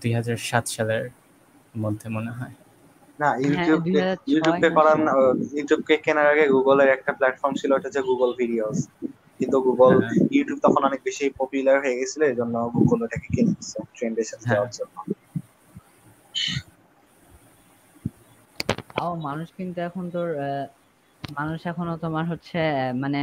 [0.01, 1.05] দুই হাজার সাত সালের
[1.75, 2.55] মধ্যে মনে হয়।
[3.19, 3.81] না ইউটিউব
[4.31, 4.99] ইউটিউবকে করার
[5.57, 8.79] ইউটিউবকে কেনার আগে গুগলের একটা প্ল্যাটফর্ম ছিল ওটা হচ্ছে গুগল ভিডিওস
[9.41, 13.45] কিন্তু গুগল হ্যাঁ। ইউটিউব তখন অনেক বেশি পপুলার হয়ে গেছিল এই জন্য গুগল ওটাকে কিনে
[13.49, 14.95] নিচ্ছে ট্রেন্ডের সাথে হ্যাঁ। যাওয়ার জন্য।
[18.95, 20.65] তাও মানুষ কিন্তু এখন তোর আহ,
[21.23, 23.21] মানুষ এখনও তোমার হচ্ছে আহ, মানে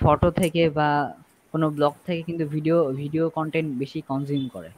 [0.00, 0.88] ফটো থেকে বা
[1.54, 4.70] কোনো ব্লগ থেকে কিন্তু ভিডিও ভিডিও কন্টেন্ট বেশি কনজিউম করে।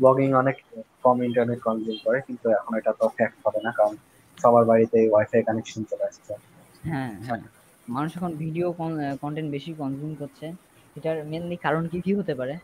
[0.00, 0.56] ব্লগিং অনেক
[1.04, 3.94] কম ইন্টারনেট কনজিউম করে কিন্তু এখন এটা তো ফ্যাক্ট হবে না কারণ
[4.38, 6.32] সবার বাড়িতে ওয়াইফাই কানেকশন চলে আসছে।
[6.88, 7.42] হ্যাঁ হ্যাঁ।
[7.88, 8.66] মানুষ এখন ভিডিও
[9.22, 10.46] কন্টেন্ট বেশি কনজিউম করছে।
[10.96, 12.54] এটার মেনলি কারণ কি কি হতে পারে?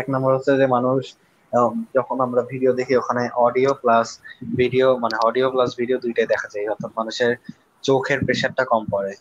[0.00, 1.02] এক নম্বর হচ্ছে যে মানুষ
[1.96, 4.06] যখন আমরা ভিডিও দেখি ওখানে অডিও প্লাস
[4.60, 7.32] ভিডিও মানে অডিও প্লাস ভিডিও দুইটাই দেখা যায়। অর্থাৎ মানুষের
[7.84, 9.12] চোখের প্রেশারটা কম পড়ে।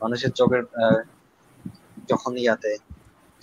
[0.00, 0.62] মানুষের চোখের
[2.10, 2.72] যখন ইয়াতে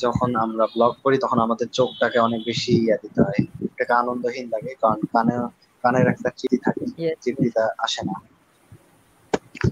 [0.04, 4.72] যখন আমরা ব্লগ করি তখন আমাদের চোখটাকে অনেক বেশি ইয়া দিতে হয়। এটাকে আনন্দহীন লাগে
[4.82, 5.36] কারণ কানে
[5.84, 6.86] কানের একটা চিঠি থাকে।
[7.24, 8.16] চিঠিটা আসে না।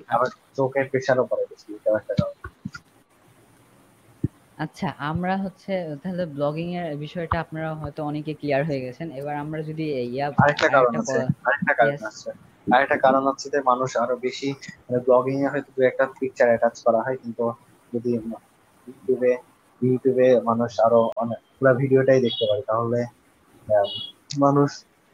[0.10, 2.36] আবার চোখের প্রেশারও পড়ে বেশি এটাও একটা কারণ
[4.58, 9.60] আচ্ছা আমরা হচ্ছে তাহলে ব্লগিং এর বিষয়টা আপনারা হয়তো অনেকে ক্লিয়ার হয়ে গেছেন। এবার আমরা
[9.70, 12.30] যদি ইয়া আরেকটা কারণ আরেকটা আছে আরেকটা কারণ আছে।
[12.68, 14.50] আরেকটা কারণ হচ্ছে যে মানুষ আরও বেশি
[14.86, 17.44] মানে ব্লগিং এ হয়তো দু একটা পিকচার অ্যাটাচ করা হয় কিন্তু
[17.94, 18.12] যদি
[18.88, 19.32] ইউটিউবে
[19.82, 21.40] ইউটিউবে মানুষ আরও অনেক
[21.82, 23.00] ভিডিওটাই দেখতে পারে। তাহলে
[24.46, 24.70] মানুষ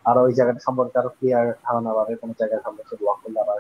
[0.06, 3.60] আরও ওই জায়গাটা সম্পর্কে আরও ক্লিয়ার ধারণা পাবে, কোনো জায়গায় সম্পর্কে ব্লগ করলে আবার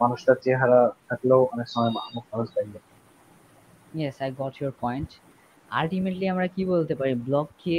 [0.00, 2.78] মানুষটার চেহারা থাকলেও অনেক সময় মুখ মানুষ দেখবে
[3.98, 5.10] yes I got your point
[5.70, 7.12] ultimately আমরা কি বলতে পারি?
[7.26, 7.74] ব্লগ কি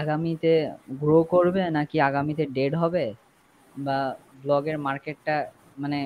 [0.00, 0.52] আগামীতে
[1.02, 3.04] গ্রো করবে নাকি আগামীতে ডেড হবে?
[3.74, 3.98] বা
[4.42, 5.36] ব্লগের মার্কেটটা
[5.82, 5.98] মানে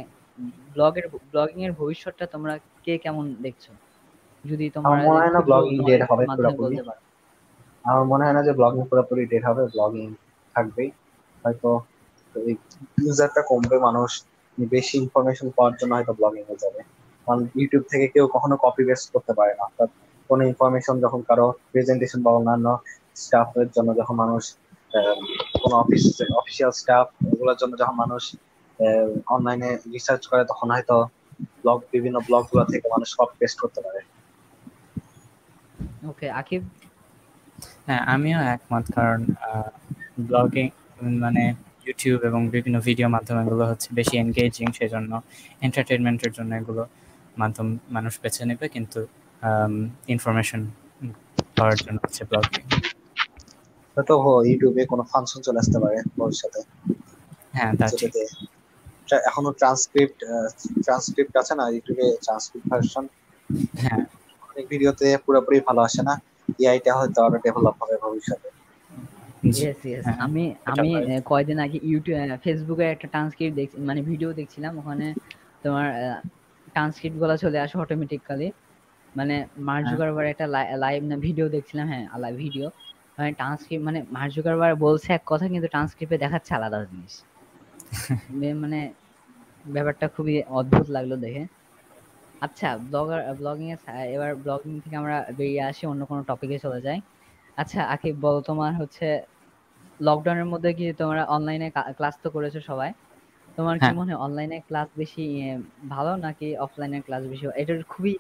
[0.74, 3.64] ব্লগের ব্লগিং এর ভবিষ্যৎটা তোমরা কে কেমন দেখছ?
[4.44, 6.76] যদি তোমরা আমার মনে হয় না ব্লগিং ডেড হবে পুরোপুরি।
[7.84, 10.06] আমার মনে হয় না যে ব্লগিং পুরোপুরি ডেট হবে ব্লগিং
[10.54, 10.88] থাকবেই।
[11.44, 11.70] হয়তো
[12.98, 14.10] ইউজারটা কমবে মানুষ
[14.58, 16.80] বেশি ইনফরমেশন পাওয়ার জন্য হয়তো ব্লগিং এ যাবে।
[17.26, 19.90] কারণ ইউটিউব থেকে কেউ কখনো কপি পেস্ট করতে পারে না। অর্থাৎ
[20.30, 22.66] কোনো ইনফরমেশন যখন কারও প্রেজেন্টেশন বা অন্যান্য
[23.16, 24.42] স্টাফের জন্য যখন মানুষ
[25.54, 26.02] কোনো অফিস
[26.40, 28.22] অফিসিয়াল স্টাফ এগুলোর জন্য যখন মানুষ
[29.34, 30.96] অনলাইনে রিসার্চ করে তখন হয়তো
[31.58, 34.00] ব্লগ বিভিন্ন ব্লগগুলো থেকে মানুষ কপি পেস্ট করতে পারে।
[36.02, 36.62] ওকে আকিব
[37.86, 39.20] হ্যাঁ আমিও একমত। কারণ
[40.28, 40.66] ব্লগিং
[41.18, 41.42] মানে
[41.86, 45.12] ইউটিউব এবং বিভিন্ন ভিডিও মাধ্যম এগুলো হচ্ছে বেশি এনগেজিং সেজন্য
[45.62, 46.82] এন্টারটেনমেন্টের জন্য এগুলো
[47.36, 49.00] মাধ্যম মানুষ বেছে নেবে কিন্তু
[50.08, 50.60] ইনফরমেশন
[51.56, 52.62] পাওয়ার জন্য হচ্ছে ব্লগিং
[53.96, 56.60] হয়তো হ- ইউটিউবে কোনো ফাংশন চলে আসতে পারে ভবিষ্যতে।
[57.54, 58.12] হ্যাঁ তা ঠিক।
[59.28, 60.18] এখনও ট্রান্সক্রিপ্ট
[60.84, 61.64] ট্রান্সক্রিপ্ট আছে না?
[61.74, 63.04] ইউটিউবে ট্রান্সক্রিপ্ট ভার্সন
[63.82, 64.04] হ্যাঁ
[64.70, 66.14] ভিডিওতে পুরোপুরি ভালো আসে না।
[66.62, 68.48] এআইটা হয়তো আরও ডেভেলপ হবে ভবিষ্যতে।
[69.46, 69.82] ইয়েস
[70.18, 70.90] আমি আমি
[71.24, 75.06] কয়দিন আগে ইউটিউব ফেসবুকে একটা ট্রান্সক্রিপ্ট দেখছি মানে ভিডিও দেখছিলাম ওখানে
[75.62, 75.86] তোমার
[76.68, 78.48] ট্রান্সক্রিপ্টগুলো চলে আসে অটোমেটিক্যালি
[79.14, 82.66] মানে মার্ক জুকারবার একটা লাইভ না ভিডিও দেখছিলাম হ্যাঁ লাইভ ভিডিও
[83.16, 87.14] মানে ট্রান্সক্রিপ্ট মানে মার্ক জুকারবার বলছে এক কথা কিন্তু ট্রান্সক্রিপ্টে দেখাচ্ছে আলাদা জিনিস।
[88.62, 88.80] মানে
[89.64, 91.42] ব্যাপারটা খুবই অদ্ভুত লাগল দেখে।
[92.42, 93.80] আচ্ছা ব্লগার ব্লগিং এর
[94.14, 96.98] এবার ব্লগিং থেকে আমরা বেরিয়ে আসি অন্য কোনো টপিকে চলে যাই।
[97.58, 99.06] আচ্ছা আকিব বল তোমার হচ্ছে
[100.00, 102.90] লকডাউনের মধ্যে কি তোমরা অনলাইনে ক্লাস তো করেছ সবাই?
[103.58, 105.24] তোমার কি হ্যাঁ। মনে হয় অনলাইনে ক্লাস বেশি
[105.94, 108.12] ভালো নাকি অফলাইনে ক্লাস বেশি এটা খুবই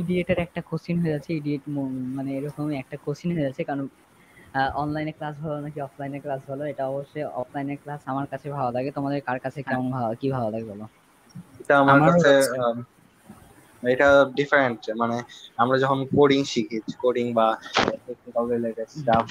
[0.00, 1.62] ইডিয়েটের একটা কোশ্চিন হয়ে যাচ্ছে ইডিয়েট
[2.16, 3.86] মানে এরকমই একটা কোশ্চিন হয়ে যাচ্ছে কারণ
[4.82, 6.62] অনলাইনে ক্লাস ভালো নাকি অফলাইনে ক্লাস ভালো?
[6.72, 10.48] এটা অবশ্যই অফলাইনে ক্লাস আমার কাছে ভালো লাগে তোমাদের কার কাছে কেমন ভালো কি ভালো
[10.54, 10.84] লাগে বলো?
[11.60, 12.30] এটা আমার কাছে
[13.86, 15.16] এটা ডিফারেন্ট মানে
[15.58, 17.46] আমরা যখন কোডিং শিখি কোডিং বা
[18.06, 19.26] টেকনিক্যাল রিলেটেড স্টাফ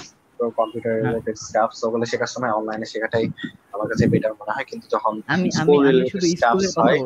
[0.58, 3.26] কম্পিউটার হ্যাঁ। রিলেটেড স্টাফ ওগুলো শেখার সময় অনলাইনে শেখাটাই
[3.74, 5.14] আমার কাছে বেটার মনে হয়। কিন্তু যখন
[5.58, 7.00] স্কুল রিলেটেড স্টাফ স্কুলের হয়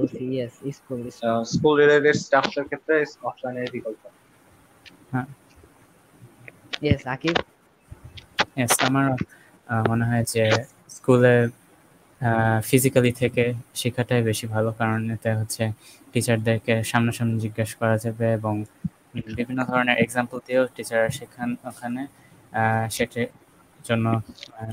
[1.51, 4.01] স্কুল রিলেটেড স্টাফের ক্ষেত্রে অফলাইনের বিকল্প।
[6.81, 7.35] ইয়েস আকিব
[8.57, 9.07] Yes, আমার
[9.67, 10.43] আহ, মনে হয় যে
[10.89, 11.35] স্কুলে
[12.69, 13.43] ফিজিক্যালি থেকে
[13.75, 15.63] শেখাটাই বেশি ভালো। কারণ এতে হচ্ছে
[16.13, 18.55] টিচারদেরকে সামনাসামনি জিজ্ঞেস করা যাবে এবং
[19.37, 22.01] বিভিন্ন ধরনের এক্সাম্পল দিয়েও টিচাররা শেখান ওখানে।
[22.89, 23.27] সেটার
[23.79, 24.05] জন্য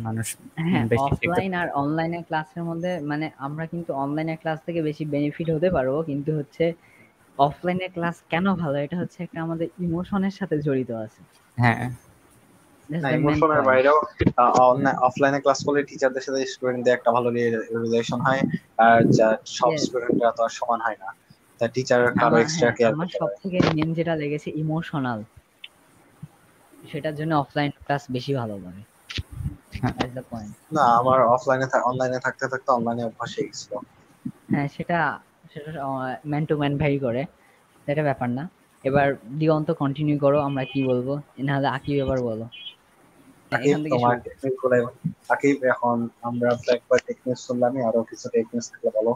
[0.06, 0.26] মানুষ
[0.62, 5.48] হ্যাঁ বেশি অফলাইন আর অনলাইনের ক্লাসের মধ্যে মানে আমরা কিন্তু অনলাইনের ক্লাস থেকে বেশি বেনিফিট
[5.54, 6.64] হতে পারব। কিন্তু হচ্ছে
[7.38, 8.76] অফলাইনের ক্লাস কেন ভালো?
[8.86, 11.20] এটা হচ্ছে একটা আমাদের ইমোশনের সাথে জড়িত আছে।
[11.58, 11.86] হ্যাঁ।
[12.88, 13.96] ইমোশনের বাইরেও
[15.08, 17.28] অফলাইনে ক্লাস করলে টিচারদের সাথে স্টুডেন্টদের একটা ভালো
[17.76, 18.42] রিলেশন হয়
[18.84, 21.08] আর যা সব স্টুডেন্টরা তো আর সমান হয় না।
[21.60, 25.20] তা টিচার কারও এক্সট্রা হ্যাঁ, কেয়ার আমার করতে সব পারে। থেকে মেন যেটা লেগেছে ইমোশনাল
[26.84, 28.82] সেটার জন্য অফলাইন ক্লাস বেশি ভালো লাগে
[29.80, 29.94] হ্যাঁ।
[30.72, 33.72] না আমার অফলাইনে অনলাইনে থাকতে থাকতে অনলাইনে অভ্যাস হয়ে গেছিল।
[34.50, 34.98] হ্যাঁ সেটা
[35.52, 35.70] সেটা
[36.26, 37.22] ম্যান টু ম্যান ভ্যারি করে।
[37.86, 38.44] সেটা ব্যাপার না।
[38.84, 39.06] এবার
[39.38, 41.08] দিগন্ত কন্টিনিউ করো আমরা কি বলব?
[41.38, 42.44] নাহলে আকিব এবার বলো।
[45.32, 46.50] আকিব এখান আমরা
[47.44, 49.12] শুনলামই আরও কিছু টেকনিক থাকলে বলো।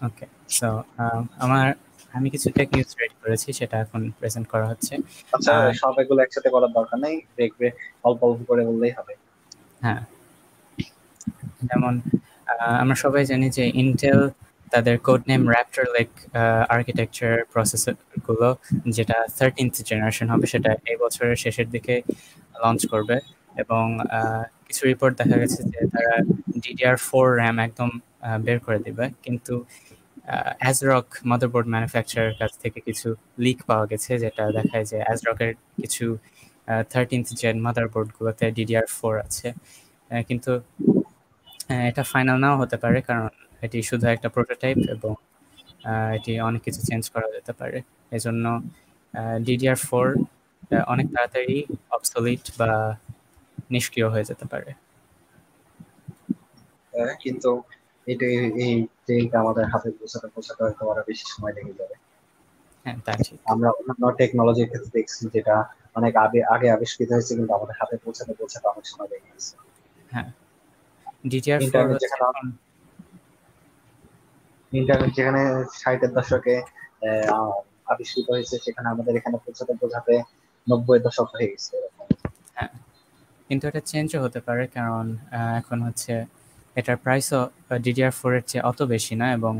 [0.00, 0.26] ওকে
[0.58, 0.68] সো
[1.44, 1.66] আমার
[2.16, 4.94] আমি কিছু টেক নিউজ রেডি করেছি সেটা এখন প্রেজেন্ট করা হচ্ছে।
[5.34, 7.66] আচ্ছা সব এগুলো একসাথে করার দরকার নেই দেখবে
[8.06, 9.12] অল্প অল্প করে বললেই হবে।
[9.84, 10.02] হ্যাঁ।
[11.68, 11.94] যেমন
[12.82, 14.20] আমরা সবাই জানি যে ইন্টেল
[14.72, 16.10] তাদের code name Raptor Lake
[16.74, 18.48] architecture প্রসেসরগুলো
[18.96, 21.94] যেটা থার্টিন্থ জেনারেশন হবে সেটা এই বছরের শেষের দিকে
[22.62, 23.16] লঞ্চ করবে
[23.62, 23.84] এবং
[24.66, 26.14] কিছু রিপোর্ট দেখা গেছে যে তারা
[26.64, 27.90] ডিডিআর ফোর র্যাম একদম
[28.44, 29.54] বের করে দিবে। কিন্তু
[30.62, 33.08] অ্যাজরক মাদারবোর্ড ম্যানুফ্যাকচারের কাছ থেকে কিছু
[33.44, 36.06] লিক পাওয়া গেছে যেটা দেখায় যে অ্যাজরকের কিছু
[36.92, 39.48] থার্টিন্থ জেন মাদারবোর্ডগুলোতে ডিডিআর ফোর আছে।
[40.28, 40.52] কিন্তু
[41.88, 43.28] এটা ফাইনাল নাও হতে পারে কারণ
[43.66, 45.12] এটি শুধু একটা প্রোটোটাইপ এবং
[46.16, 47.78] এটি অনেক কিছু চেঞ্জ করা যেতে পারে।
[48.16, 48.44] এজন্য
[49.46, 50.06] ডিডিআর ফোর
[50.86, 52.96] অনেক তাড়াতাড়ি অবসলিট বা
[53.70, 54.72] নিষ্ক্রিয় হয়ে যেতে পারে।
[57.20, 57.62] কিন্তু
[58.06, 58.86] এটা এই
[59.34, 61.94] আমাদের হাতে পৌঁছাতে পৌঁছাতে হয়তো আরও বেশি সময় লেগে যাবে।
[62.84, 67.54] হ্যাঁ তা ঠিক। আমরা অন্যান্য টেকনোলজির ক্ষেত্রে দেখছি যেটা অনেক আগে আগে আবিষ্কৃত হয়েছে কিন্তু
[67.54, 69.56] আমাদের হাতে পৌঁছাতে পৌঁছাতে অনেক সময় লেগে গেছে।
[71.72, 72.52] ফোর যেখানে-
[74.72, 76.62] ইন্টারনেট যেখানে ষাটের দশকে
[77.86, 80.22] আবিষ্কৃত হয়েছে সেখানে আমাদের এখানে পৌঁছাতে পৌঁছাতে
[80.66, 82.06] নব্বই দশক হয়ে গেছে এরকম।
[83.50, 85.04] কিন্তু এটা চেঞ্জও হতে পারে কারণ
[85.60, 86.12] এখন হচ্ছে
[86.76, 87.40] এটার প্রাইসও
[87.84, 89.54] ডিডিআর ফোর এর চেয়ে অত বেশি না এবং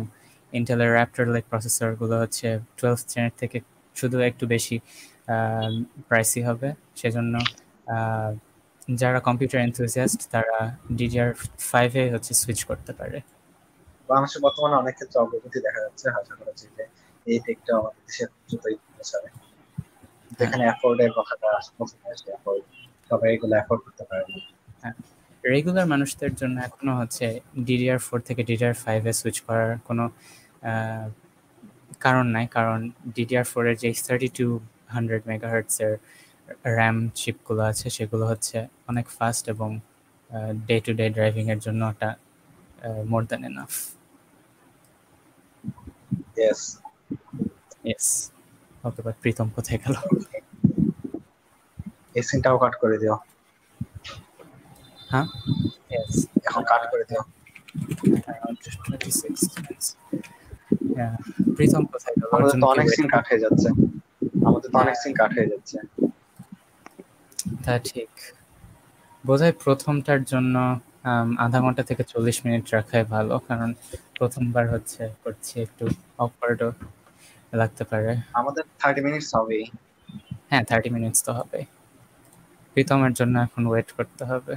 [0.53, 3.59] ইন্টেলের র্যাপটার লেক প্রসেসরগুলো হচ্ছে টুয়েলভ জেনের থেকে
[3.97, 4.77] শুধু একটু বেশি
[6.09, 6.69] প্রাইসই হবে।
[7.01, 7.35] সেজন্য
[9.01, 10.57] যারা কম্পিউটার এনথুজিয়াস্ট তারা
[10.99, 11.31] ডিডিআর
[11.71, 13.19] ফাইভে হচ্ছে সুইচ করতে পারে।
[14.09, 16.67] বাংলাদেশে বর্তমানে অনেক ক্ষেত্রে অগ্রগতি দেখা যাচ্ছে। আশা করা যে
[17.27, 19.29] এই টেকটা আমাদের দেশে দ্রুতই পৌঁছাবে।
[20.41, 21.73] যেখানে অ্যাফোর্ডের কথাটা আসে
[22.33, 22.63] অ্যাফোর্ড
[23.11, 24.25] সবাই এগুলো অ্যাফোর্ড করতে পারে।
[24.83, 24.91] না
[25.45, 27.27] রেগুলার মানুষদের জন্য এখনও হচ্ছে
[27.69, 30.05] ডিডিআর ফোর থেকে ডিডিআর ফাইভে সুইচ করার কোনো
[32.05, 32.79] কারণ নাই। কারণ
[33.17, 34.47] ডিডিআর ফোরের যে থার্টি টু
[34.95, 35.93] হান্ড্রেড মেগাহার্টসের
[36.77, 38.59] র্যাম চিপগুলো আছে সেগুলো হচ্ছে
[38.91, 39.71] অনেক ফাস্ট এবং
[40.69, 42.11] ডে টু ডে ড্রাইভিং এর জন্য ওটা
[43.11, 43.73] more than enough
[46.37, 46.63] yes
[47.85, 48.07] yes
[48.85, 49.95] but Pritam কোথায় গেল?
[52.19, 53.17] এই সিনটাও কাট করে দিও।
[55.11, 55.27] হ্যাঁ?
[56.49, 57.23] এখন কাট করে দিও।
[61.57, 62.29] প্রীতম কোথায় গেল?
[62.37, 63.69] আমাদের তো অনেক সিন কাট হয়ে যাচ্ছে।
[64.49, 65.77] আমাদের তো অনেক সিন কাট হয়ে যাচ্ছে।
[67.65, 68.11] তা ঠিক।
[69.25, 70.55] বোধহয় প্রথমটার জন্য
[71.45, 73.71] আধা ঘণ্টা থেকে চল্লিশ মিনিট রাখাই ভালো কারণ
[74.19, 75.85] প্রথমবার হচ্ছে করছি একটু
[76.19, 76.71] অকওয়ার্ডও
[77.53, 79.65] লাগতে পারে। আমাদের থার্টি মিনিটস হবে
[80.51, 81.65] হ্যাঁ থার্টি মিনিটস তো হবে
[82.73, 84.57] প্রীতমের জন্য এখন ওয়েট করতে হবে।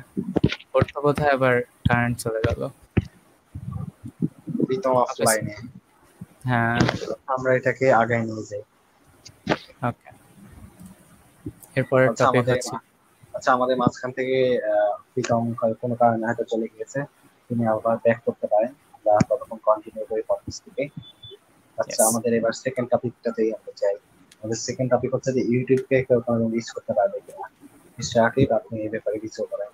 [0.73, 2.69] ওর তো বোধহয় আবার কারেন্ট চলে গেল।
[4.65, 5.56] প্রীতম অফলাইনে
[6.43, 6.79] হ্যাঁ।
[7.27, 8.62] আমরা এটাকে আগায় নিয়ে যাই।
[9.89, 10.10] ওকে
[11.75, 12.75] এরপরের আচ্ছা, টপিক আমাদের- হচ্ছে
[13.34, 14.60] আচ্ছা আমাদের মাঝখান থেকে
[15.13, 17.03] প্রীতম কোনো কারণে হয়তো চলে গিয়েছে।
[17.49, 21.01] তিনি আবার ব্যাক করতে পারেন। আমরা ততক্ষণ কন্টিনিউ করি পডকাস্ট থেকে।
[21.77, 23.95] আচ্ছা আমাদের এবার সেকেন্ড টপিকটাতেই আমরা যাই।
[24.38, 27.45] আমাদের সেকেন্ড টপিক হচ্ছে যে ইউটিউবকে কেউ কোনো রিচ করতে পারবে কিনা।
[27.97, 29.71] মিস্টার আকিব আপনি এই ব্যাপারে কিছু বলেন।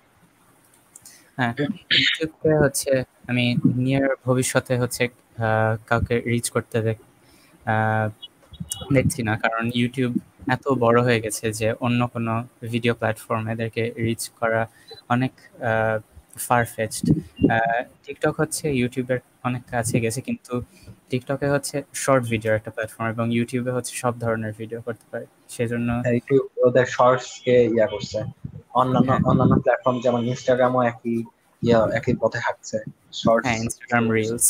[1.38, 1.52] হ্যাঁ
[1.94, 2.90] ইউটিউবকে হচ্ছে
[3.30, 3.44] আমি
[3.76, 5.02] নিয়ার ভবিষ্যতে হচ্ছে
[5.88, 6.76] কাউকে রিচ করতে
[8.96, 10.12] দেখছি না। কারণ ইউটিউব
[10.54, 12.32] এত বড় হয়ে গেছে যে অন্য কোনো
[12.72, 14.60] ভিডিও প্ল্যাটফর্ম এদেরকে রিচ করা
[15.14, 15.32] অনেক
[16.36, 17.06] ফার ফেচড
[18.04, 20.54] টিকটক হচ্ছে ইউটিউবের অনেক কাছে গেছে কিন্তু
[21.10, 25.88] টিকটকে হচ্ছে শর্ট ভিডিও একটা প্ল্যাটফর্ম এবং ইউটিউবে হচ্ছে সব ধরনের ভিডিও করতে পারে। সেজন্য
[26.08, 28.18] ইউটিউব ওদের শর্টস কে ইয়া করছে।
[28.80, 31.16] অন্যান্য হ্যাঁ। অন্যান্য প্ল্যাটফর্ম যেমন ইনস্টাগ্রামও একই
[31.62, 32.78] ইয়া একই পথে হাঁটছে
[33.22, 34.48] শর্টস হ্যাঁ ইনস্টাগ্রাম রিলস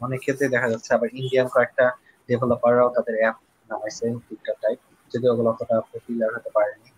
[0.00, 1.86] অনেক ক্ষেত্রে দেখা যাচ্ছে আবার ইন্ডিয়ান কয়েকটা
[2.28, 3.36] ডেভেলপাররাও তাদের অ্যাপ
[3.70, 4.78] নামাইছে টিকটক টাইপ
[5.10, 6.88] যদি ওগুলো অতটা পপুলার হতে পারেনি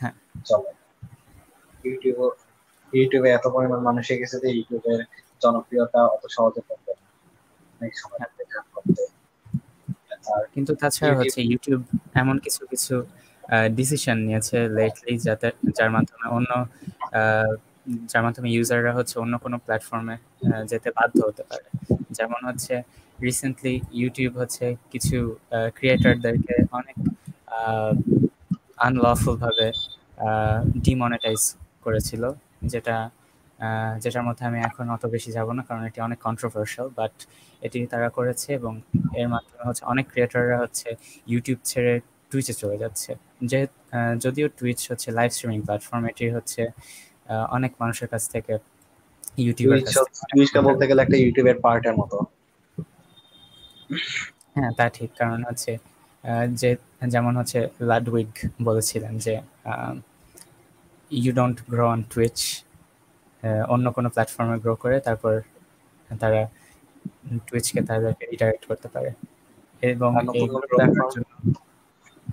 [0.00, 0.70] হ্যাঁ। চলে।
[1.84, 2.18] ইউটিউব
[2.92, 5.00] ইউটিউবে এত পরিমাণ মানুষ গেছে যে ইউটিউবের
[5.42, 7.04] জনপ্রিয়তা অত সহজে কমবে না।
[7.80, 8.42] অনেক সময় লাগবে
[8.74, 9.02] করতে।
[10.54, 11.80] কিন্তু তাছাড়া হচ্ছে ইউটিউব
[12.14, 12.94] এমন কিছু কিছু
[13.76, 15.46] ডিসিশন নিয়েছে লেটলি যাতে
[15.78, 16.50] যার মাধ্যমে অন্য
[18.10, 20.16] যার মাধ্যমে ইউজাররা হচ্ছে অন্য কোনো প্ল্যাটফর্মে
[20.66, 21.66] যেতে বাধ্য হতে পারে।
[22.10, 22.74] যেমন হচ্ছে
[23.22, 25.16] রিসেন্টলি ইউটিউব হচ্ছে কিছু
[25.74, 26.96] ক্রিয়েটরদেরকে অনেক
[28.78, 29.66] আনলফুল ভাবে
[30.82, 31.42] ডিমনিটাইজ
[31.84, 32.22] করেছিল
[32.72, 32.96] যেটা
[34.02, 37.14] যেটার মধ্যে আমি এখন অত বেশি যাব না কারণ এটি অনেক কন্ট্রোভার্সিয়াল বাট
[37.62, 38.72] এটি তারা করেছে এবং
[39.20, 40.88] এর মাধ্যমে হচ্ছে অনেক ক্রিয়েটররা হচ্ছে
[41.32, 41.94] ইউটিউব ছেড়ে
[42.30, 43.10] টুইচে চলে যাচ্ছে।
[43.50, 43.60] যে
[44.24, 46.62] যদিও টুইচ হচ্ছে লাইভ স্ট্রিমিং প্ল্যাটফর্ম এটি হচ্ছে
[47.56, 48.52] অনেক মানুষের কাছ থেকে
[49.44, 49.80] ইউটিউবের
[50.30, 52.16] টুইচটা বলতে গেলে একটা ইউটিউবের পার্টের মতো।
[54.54, 55.72] হ্যাঁ তা ঠিক কারণ হচ্ছে
[56.60, 56.70] যে
[57.14, 57.58] যেমন হচ্ছে
[57.90, 58.30] লাডউইগ
[58.68, 59.34] বলেছিলেন যে
[61.10, 62.38] you don't grow on Twitch
[63.68, 65.34] অন্য কোনো প্ল্যাটফর্মে গ্রো করে তারপর
[66.10, 66.40] তারা
[67.46, 69.10] টুইচকে তাদেরকে রিডাইরেক্ট করতে পারে।
[69.82, 70.10] এবং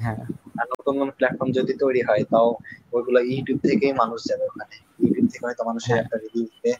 [0.04, 0.22] হ্যাঁ।
[0.60, 2.48] আর নতুন কোনো প্ল্যাটফর্ম যদি তৈরি হয় তাও
[2.94, 6.72] ওইগুলো ইউটিউব থেকেই মানুষ যাবে ওখানে। ইউটিউব থেকে হয়তো মানুষের হ্যাঁ। একটা রিভিউ দিবে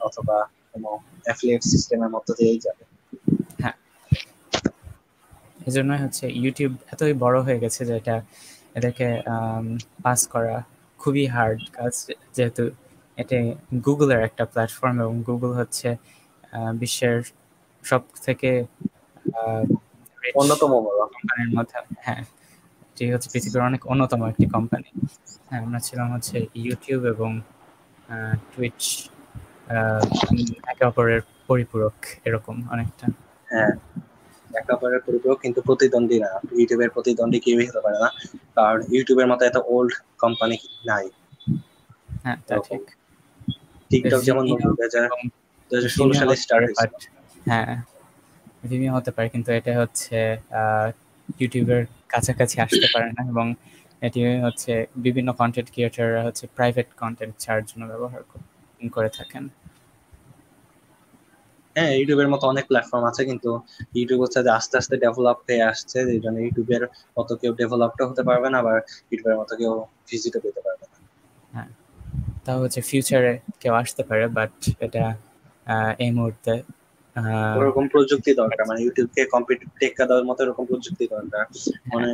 [0.00, 0.36] অথবা
[0.72, 0.90] কোনো
[1.26, 2.82] অ্যাফিলিয়েট সিস্টেমের মধ্য দিয়েই যাবে।
[5.66, 8.16] এই জন্য হচ্ছে ইউটিউব এতই বড় হয়ে গেছে যে এটা
[8.74, 9.06] এটাকে
[10.04, 10.56] পাস করা
[11.06, 11.94] খুবই হার্ড কাজ
[12.34, 12.64] যেহেতু
[13.18, 13.36] এটা
[13.86, 15.88] গুগলের একটা প্ল্যাটফর্ম এবং গুগল হচ্ছে
[16.78, 17.16] বিশ্বের
[17.84, 18.50] সব থেকে
[20.34, 22.22] অন্যতম বড়। কোম্পানির মধ্যে হ্যাঁ
[22.86, 24.88] এটি হচ্ছে পৃথিবীর অনেক অন্যতম একটি কোম্পানি
[25.48, 27.30] হ্যাঁ আমরা ছিলাম হচ্ছে ইউটিউব এবং
[28.52, 28.80] টুইচ
[30.66, 33.06] একে অপরের পরিপূরক এরকম অনেকটা।
[33.48, 33.72] হ্যাঁ।
[34.50, 38.08] একেবারে পরিপূরক কিন্তু প্রতিদ্বন্দ্বী না। ইউটিউবের প্রতিদ্বন্দ্বী কেউই হতে পারে না।
[38.56, 40.56] কারণ ইউটিউবের মতো এত ওল্ড কোম্পানি
[40.86, 41.04] নাই।
[42.24, 42.36] হ্যাঁ
[42.68, 42.82] ঠিক।
[43.90, 46.70] টিকটক যেমন দু ষোলো সালে স্টার্ট
[47.46, 47.72] হ্যাঁ
[48.64, 50.16] ভিমিও হতে পারে কিন্তু এটা হচ্ছে
[51.40, 53.46] ইউটিউবের কাছাকাছি আসতে পারে না এবং
[54.02, 58.20] এটি হচ্ছে বিভিন্ন কন্টেন্ট ক্রিয়েটররা হচ্ছে প্রাইভেট কন্টেন্ট ছাড়ার জন্য ব্যবহার
[58.92, 59.44] করে থাকেন।
[61.76, 63.50] হ্যাঁ ইউটিউবের মতো অনেক প্ল্যাটফর্ম আছে কিন্তু
[63.98, 66.82] ইউটিউব হচ্ছে যে আস্তে আস্তে ডেভেলপ হয়ে আসছে এই জন্য ইউটিউবের
[67.16, 68.76] মতো কেউ ডেভেলপটা হতে পারবে না আবার
[69.10, 69.72] ইউটিউবের মতো কেউ
[70.08, 70.96] ভিজিটও পেতে পারবে না।
[71.54, 71.70] হ্যাঁ
[72.44, 74.52] তাও হচ্ছে ফিউচারে কেউ আসতে পারে বাট
[74.86, 75.02] এটা
[76.04, 76.54] এই মুহূর্তে
[77.58, 81.44] ওরকম প্রযুক্তি দরকার মানে ইউটিউবকে কম্পিটিভ টেক্কা দেওয়ার মতো এরকম প্রযুক্তি দরকার।
[81.92, 82.08] মানে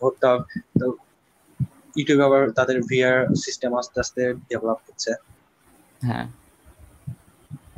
[0.00, 0.44] ধরতে হবে
[0.78, 0.86] তো
[1.96, 5.10] ইউটিউব আবার তাদের ভিআর সিস্টেম আস্তে আস্তে ডেভেলপ হচ্ছে।
[6.00, 6.26] হ্যাঁ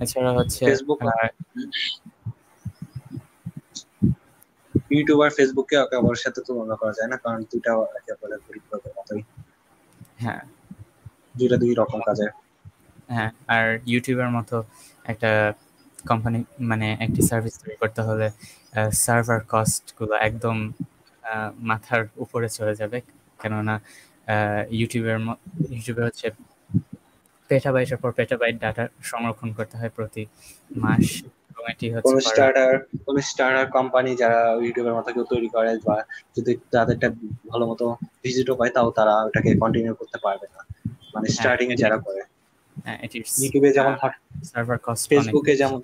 [0.03, 1.29] এছাড়া হচ্ছে Facebook আহ,
[4.91, 8.93] ইউটিউব আর ফেসবুককে একে অপরের সাথে তুলনা করা যায় না কারণ দুইটা একে অপরের পরিপূরকের
[8.97, 9.23] মতোই।
[10.23, 10.43] হ্যাঁ।
[11.39, 12.27] দুইটা দুই রকম কাজে
[13.09, 14.57] হ্যাঁ। আর ইউটিউবের মতো
[15.05, 15.31] একটা
[16.05, 18.27] কোম্পানি মানে একটি সার্ভিস তৈরি করতে হলে
[19.05, 20.57] সার্ভার কস্টগুলো একদম
[21.25, 22.99] আহ, মাথার উপরে চলে যাবে।
[23.41, 23.75] কেননা
[24.71, 25.17] ইউটিউবের
[25.71, 26.27] ইউটিউবে হচ্ছে
[27.53, 30.23] পেটাবাইটের পর পেটাবাইট ডাটা সংরক্ষণ করতে হয় প্রতি
[30.83, 31.07] মাস।
[31.55, 32.71] কোন হচ্ছে স্টার্টার
[33.07, 35.97] কোন স্টার্টার কোম্পানি যারা ইউটিউবের মতো কেউ তৈরি করে বা
[36.37, 37.09] যদি তাদেরটা
[37.51, 37.85] ভালো মতো
[38.23, 40.61] ভিজিটও পায় তাও তারা ওটাকে কন্টিনিউ করতে পারবে না।
[41.15, 42.23] মানে স্টার্টিং এ যারা করে।
[42.77, 42.99] হ্যাঁ,
[43.43, 44.13] ইউটিউবে যেমন আহ,
[44.51, 45.81] server cost অনেক ফেসবুকে যেমন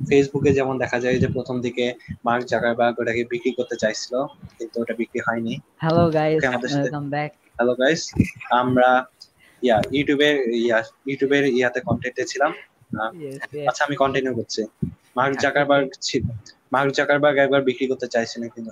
[0.00, 1.84] ফেসবুকে যেমন দেখা যায় যে প্রথম দিকে
[2.26, 4.14] মার্ক জাকারবার্গ ওটাকে বিক্রি করতে চাইছিল
[4.58, 6.40] কিন্তু ওটা বিক্রি হয়নি। Hello guys
[6.72, 8.02] welcome back hello guys
[8.52, 8.88] আমরা
[9.66, 12.52] ইয়া ইউটিউবের ইয়া ইউটিউবের ইয়াতে কন্টেন্টে ছিলাম।
[13.66, 14.62] আচ্ছা আমি কন্টিনিউ করছি।
[15.16, 16.24] মার্ক হ্যাঁ, জাকারবার্গ ছিল।
[16.72, 18.70] মার্ক জাকারবার্গ একবার বিক্রি করতে চাইছিলেন কিন্তু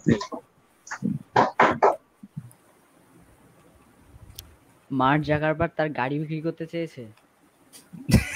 [4.91, 7.03] মার্ক জাকারবার্গ তার গাড়ি বিক্রি করতে চেয়েছে?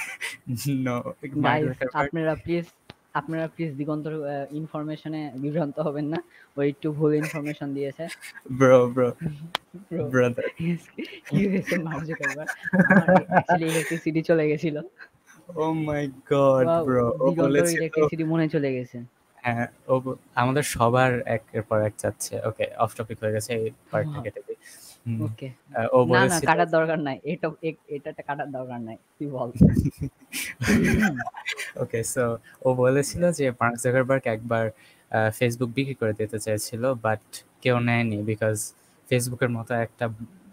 [1.94, 2.64] আপনারা প্লিজ
[3.14, 4.14] আপনারা প্লিজ দিগন্তর
[4.50, 6.18] ইনফরমেশনে বিভ্রান্ত হবেন না।
[6.56, 8.04] ওই একটু ভুল ইনফরমেশন দিয়েছে।
[8.50, 9.08] Bro, bro,
[11.26, 11.74] কি হয়েছে
[13.66, 14.76] ইলেকট্রিসিটি চলে গেছিল।
[15.58, 17.04] Oh my god, bro.
[17.20, 17.26] ও
[17.72, 18.98] ইলেকট্রিসিটি মনে চলে গেছে।
[19.44, 19.94] হ্যাঁ ও
[20.34, 24.58] আমাদের সবার একের পর এক যাচ্ছে। ওকে অফ টপিক হয়ে গেছে এই পার্টটা। কেটে দিই
[25.26, 25.48] ওকে
[25.92, 29.50] ও না না কাটার দরকার নাই এটা এ- এটা কাটার দরকার নাই তুই বল।
[31.76, 32.24] ওকে সো
[32.62, 34.64] ও বলেছিল যে মার্ক জাকারবার্গ একবার
[35.32, 37.22] ফেসবুক বিক্রি করে দিতে চেয়েছিল বাট
[37.62, 38.56] কেউ নেয়নি বিকজ
[39.08, 40.10] ফেসবুকের মতো একটা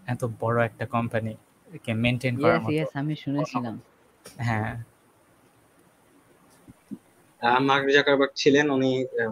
[0.07, 1.35] এত বড় একটা কোম্পানি
[1.83, 3.81] কে মেনটেন করার মতো। ইয়েস আমি শুনেছিলাম।
[4.37, 4.83] হ্যাঁ।
[7.41, 9.31] আহ, মার্ক জাকারবার্গ ছিলেন উনি আহ,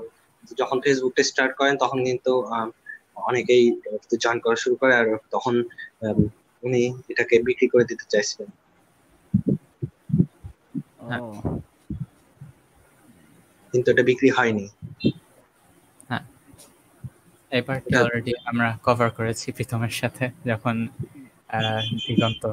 [0.58, 2.70] যখন ফেসবুকটা স্টার্ট করেন তখন কিন্তু আহ,
[3.16, 3.82] অনেকেই
[4.20, 5.64] জয়েন করা শুরু করে আর তখন
[6.02, 6.16] আহ,
[6.64, 8.50] উনি এটাকে বিক্রি করে দিতে চাইছিলেন।
[11.00, 11.32] ও।
[13.74, 14.68] কিন্তু এটা বিক্রি হয়নি।
[17.54, 20.76] এই পার্টটা অলরেডি আমরা কভার করেছি প্রীতমের সাথে যখন
[22.06, 22.44] দিগন্ত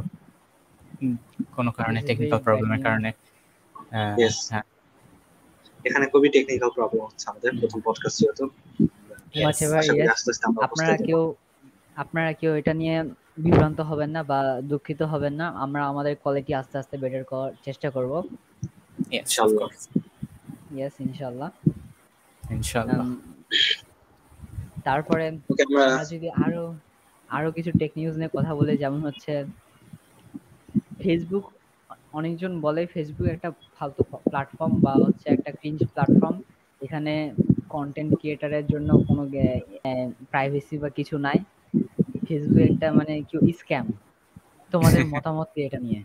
[1.57, 3.11] কোনো কারণে টেকনিক্যাল প্রবলেমের কারণে.
[3.93, 4.15] হ্যাঁ।
[5.85, 8.45] এখানে খুবই টেকনিক্যাল প্রবলেম হচ্ছে আমাদের প্রথম পডকাস্ট যেহেতু।
[10.67, 11.23] আপনারা কেউ
[11.97, 12.97] আপনারা কেউ এটা নিয়ে
[13.39, 14.39] বিভ্রান্ত হবেন না বা
[14.71, 18.13] দুঃখিত হবেন না আমরা আমাদের কোয়ালিটি আস্তে আস্তে বেটার করার চেষ্টা করব।
[19.11, 19.69] Yes, ইনশাআল্লাহ।
[20.77, 21.51] ইয়েস ইনশাআল্লাহ
[22.43, 23.17] ইনশাআল্লাহ উম,
[24.85, 25.25] তারপরে
[25.85, 26.63] আমরা যদি আরও
[27.29, 29.33] আরও কিছু টেক নিউজ নিয়ে কথা বলি যেমন হচ্ছে
[31.01, 31.45] ফেসবুক
[32.13, 36.37] অনেকজন বলে ফেসবুক একটা ফালতু প্ল্যাটফর্ম বা হচ্ছে একটা ক্রিঞ্জ প্ল্যাটফর্ম
[36.83, 37.13] এখানে
[37.69, 39.23] কন্টেন্ট ক্রিয়েটারের জন্য কোনো
[40.31, 41.39] প্রাইভেসি বা কিছু নাই।
[42.27, 43.87] ফেসবুক একটা মানে কি স্ক্যাম
[44.73, 46.01] তোমাদের মতামত কি এটা নিয়ে?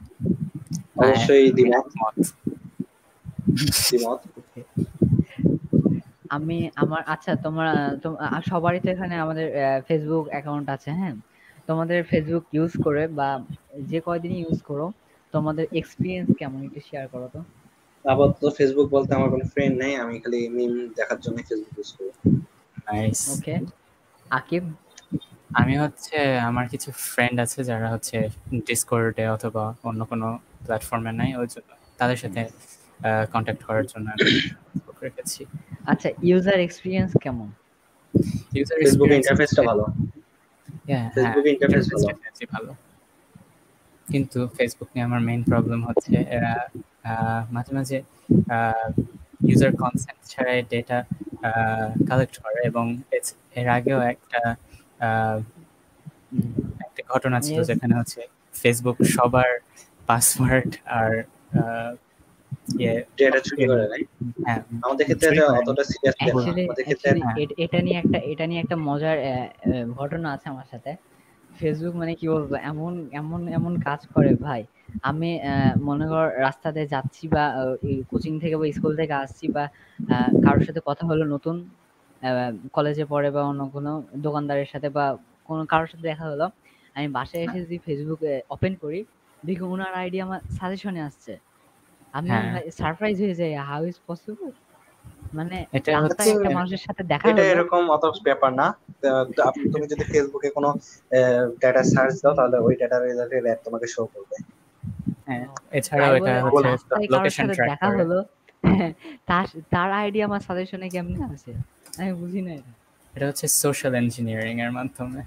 [0.99, 2.15] অবশ্যই দ্বিমত। মত।
[3.85, 4.21] দ্বিমত
[6.35, 7.67] আমি আমার আচ্ছা তোমার
[8.51, 9.47] সবারই তো এখানে আমাদের
[9.87, 11.15] ফেসবুক অ্যাকাউন্ট আছে হ্যাঁ?
[11.67, 13.29] তোমাদের ফেসবুক ইউজ করে বা
[13.91, 14.87] যে কয়দিনই ইউজ করো
[15.33, 17.39] তোমাদের এক্সপিরিয়েন্স কেমন একটু শেয়ার করো তো।
[18.05, 22.11] আপাতত ফেসবুক বলতে আমার কোনো ফ্রেন্ড নেই আমি খালি মিম দেখার জন্য ফেসবুক ইউজ করি।
[22.87, 23.23] Nice.
[23.33, 23.55] ওকে
[24.25, 24.63] আকিব?
[25.51, 26.17] আমি হচ্ছে
[26.49, 28.17] আমার কিছু ফ্রেন্ড আছে যারা হচ্ছে
[28.67, 30.27] ডিসকর্ডে অথবা অন্য কোনো
[30.65, 31.69] প্ল্যাটফর্মে নাই ওই জন্য
[31.99, 32.41] তাদের সাথে
[33.33, 34.07] কন্ট্যাক্ট করার জন্য
[35.05, 35.41] রেখেছি।
[35.85, 37.47] আচ্ছা ইউজার এক্সপিরিয়েন্স কেমন?
[38.53, 39.83] ইউজার ফেসবুক ইন্টারফেসটা ভালো।
[40.89, 41.07] হ্যাঁ
[44.05, 46.53] কিন্তু ফেসবুক নিয়ে আমার মেইন প্রবলেম হচ্ছে এরা
[47.51, 47.97] মাঝে মাঝে
[49.41, 50.97] ইউজার কনসেন্ট ছাড়াই ডেটা
[52.09, 52.85] কালেক্ট করে এবং
[53.55, 54.41] এর আগেও একটা
[54.99, 55.37] আহ,
[56.85, 58.21] একটা ঘটনা ছিল যেখানে হচ্ছে
[58.53, 59.49] ফেসবুক সবার
[60.07, 61.11] পাসওয়ার্ড আর
[62.65, 62.99] আহ,
[63.47, 64.01] চুরি করে নাই
[64.45, 66.15] হ্যাঁ। আমাদের ক্ষেত্রে এটা অতটা সিরিয়াস
[66.61, 67.09] আমাদের ক্ষেত্রে
[67.65, 69.17] এটা নিয়ে একটা এটা নিয়ে একটা মজার
[69.95, 70.91] ঘটনা আছে আমার সাথে।
[71.49, 72.51] ফেসবুক মানে কি বলব?
[72.71, 74.61] এমন এমন এমন কাজ করে ভাই।
[75.03, 75.51] আমি আহ,
[75.87, 77.43] মনে কর রাস্তাতে যাচ্ছি বা
[78.11, 79.63] কোচিং থেকে বা স্কুল থেকে আসছি বা
[80.09, 81.55] আহ, কারোর সাথে কথা হলো নতুন
[82.73, 85.05] কলেজে পড়ে বা অন্য কোনো দোকানদারের সাথে বা
[85.49, 86.45] কোনো কারোর সাথে দেখা হলো।
[86.95, 88.99] আমি বাসায় এসে যদি ফেসবুক ওপেন করি
[89.43, 91.33] দেখি ওনার আইডি আমার সাজেশনে আসছে।
[92.15, 94.49] আমি হ্যাঁ। সারপ্রাইজ হয়ে যাই হাউ ইজ পসিবল
[95.33, 98.67] মানে এটা হচ্ছে একটা মানুষের সাথে দেখা এটা এরকম অত ব্যাপার না।
[99.73, 100.69] তুমি যদি ফেসবুকে কোনো
[101.61, 102.97] ডেটা সার্চ দাও তাহলে ওই ডেটা
[103.65, 104.35] তোমাকে শো করবে।
[105.27, 105.43] হ্যাঁ
[105.77, 108.17] এছাড়াও এটা হচ্ছে লোকেশন ট্র্যাক দেখা হলো
[109.29, 111.51] তার তার আইডি আমার সাজেশনে কেমনে আছে?
[111.99, 112.71] আমি বুঝি না এটা।
[113.13, 115.21] এটা হচ্ছে সোশ্যাল ইঞ্জিনিয়ারিং এর মাধ্যমে।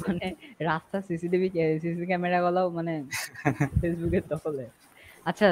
[0.00, 0.26] মানে
[0.62, 1.46] রাস্তা সিসিটিভি
[1.82, 2.92] সিসি ক্যামেরা গুলো মানে
[3.80, 4.64] ফেসবুকের দখলে।
[5.26, 5.46] আচ্ছা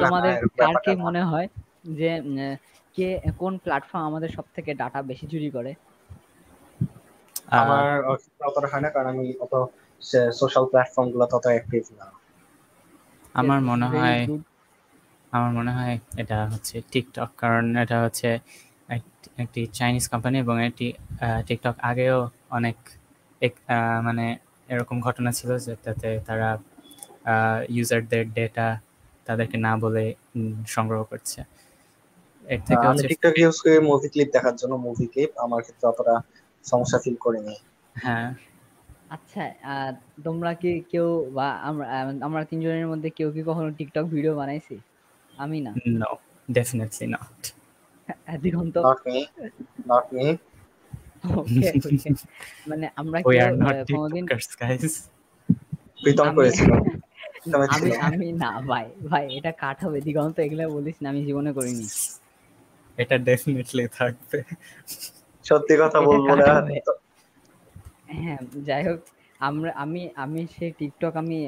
[0.00, 1.46] তোমাদের কার কি মনে হয়
[1.98, 2.10] যে
[2.96, 3.06] কে
[3.38, 5.72] কোন প্ল্যাটফর্ম আমাদের সব থেকে ডাটা বেশি চুরি করে?
[7.58, 7.86] আমার
[8.46, 9.54] অতটা হয় না কারণ আমি অত
[10.38, 12.06] সোশ্যাল প্ল্যাটফর্মগুলো তত অ্যাক্টিভ না।
[13.34, 14.20] আমার মনে হয়
[15.32, 18.28] আমার মনে হয় এটা হচ্ছে টিকটক কারণ এটা হচ্ছে
[19.38, 20.86] একটি চাইনিজ কোম্পানি এবং এটি
[21.48, 22.18] টিকটক আগেও
[22.50, 22.76] অনেক
[24.06, 24.24] মানে
[24.68, 26.48] এরকম ঘটনা ছিল যেটাতে তারা
[27.70, 28.66] ইউজারদের ডেটা
[29.28, 30.04] তাদেরকে না বলে
[30.74, 31.40] সংগ্রহ করছে।
[32.44, 36.14] এর থেকে আমি টিকটক ইউজ করি মুভি ক্লিপ দেখার জন্য মুভি ক্লিপ আমার ক্ষেত্রে অতটা
[36.64, 37.54] সমস্যা ফিল করিনি।
[37.96, 38.28] হ্যাঁ।
[39.16, 39.42] আচ্ছা
[40.26, 41.86] তোমরা কি কেউ বা আমরা
[42.26, 44.74] আমরা তিনজনের মধ্যে কেউ কি কখনো টিকটক ভিডিও বানাইছি?
[45.34, 45.72] আমি না।
[46.02, 46.10] No
[46.48, 47.40] definitely not
[48.42, 49.16] Diganta not me
[49.90, 50.26] not me
[52.70, 53.18] মানে আমরা
[53.92, 54.24] কোনদিন
[54.60, 54.94] গাইস
[56.02, 56.70] প্রীতম করেছিল
[57.68, 61.86] আমি আমি না ভাই ভাই এটা কাট হবে দিগন্ত এগুলো বলিস না আমি জীবনে করিনি।
[62.98, 64.38] এটা ডেফিনেটলি থাকবে।
[65.44, 66.46] সত্যি কথা বলব না।
[68.12, 69.00] হ্যাঁ যাই হোক
[69.40, 71.38] আমরা আমি আমি সেই টিকটক আমি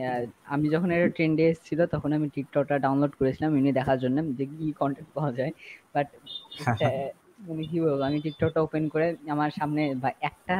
[0.44, 4.72] আমি যখন এটা ট্রেন্ডে এসেছিল তখন আমি টিকটকটা ডাউনলোড করেছিলাম এমনি দেখার জন্য যে কি
[4.72, 5.52] কন্টেন্ট পাওয়া যায়।
[5.94, 6.06] বাট
[7.40, 9.82] মানে কি বলব আমি টিকটকটা ওপেন করে আমার সামনে
[10.20, 10.54] একটা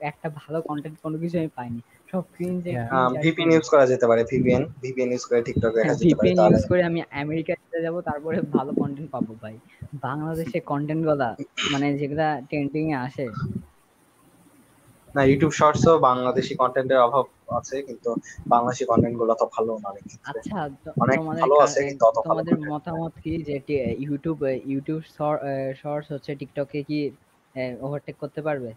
[0.00, 1.80] একটা ভালো কন্টেন্ট কোনো কিছু আমি পাইনি।
[2.12, 2.62] সব ক্রিঞ্জ
[3.22, 6.64] ভিপিএন ইউজ করা যেতে পারে ভিপিএন ভিপিএন ইউজ করে টিকটক দেখা যেতে পারে ভিপিএন ইউজ
[6.70, 9.54] করে আমি আমেরিকা যেতে যাব তারপরে ভালো কন্টেন্ট পাবো ভাই।
[10.06, 11.28] বাংলাদেশে কন্টেন্টগুলা
[11.72, 13.26] মানে যেগুলা ট্রেন্ডিং এ আসে।
[15.14, 17.24] না ইউটিউব শর্টসও বাংলাদেশি কন্টেন্টের অভাব
[17.58, 18.10] আছে কিন্তু
[18.52, 19.88] বাংলাদেশি কন্টেন্টগুলো তো ভালো না
[20.30, 20.58] আচ্ছা
[21.04, 23.56] অনেক ভালো আছে কিন্তু অত ভালো তোমাদের মতামত কি যে
[24.04, 24.38] ইউটিউব
[24.72, 25.00] ইউটিউব
[25.82, 26.98] শর্টস হচ্ছে টিকটকে কি
[27.86, 28.70] ওভারটেক করতে পারবে?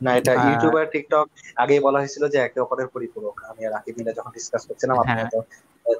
[0.00, 1.26] না এটা ইউটিউব আর টিকটক
[1.56, 5.12] আগেই বলা হয়েছিল যে একে অপরের পরিপূরক। আমি আর রাকিব মিলে যখন ডিসকাস করছিলাম আপনি
[5.12, 5.38] হ্যাঁ। হয়তো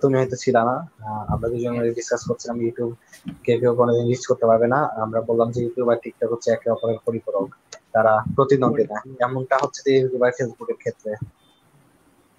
[0.02, 0.74] তুমি হয়তো ছিল না।
[1.28, 2.90] আমরা দুজন মিলে ডিসকাস করছিলাম ইউটিউব
[3.44, 6.68] কে কেউ কোনোদিন রিচ করতে পারবে না। আমরা বললাম যে ইউটিউব আর টিকটক হচ্ছে একে
[6.70, 7.48] অপরের পরিপূরক।
[7.94, 8.96] তারা প্রতিদ্বন্দ্বী না।
[9.26, 11.10] এমনটা হচ্ছে যে ইউটিউব আর ফেসবুকের ক্ষেত্রে।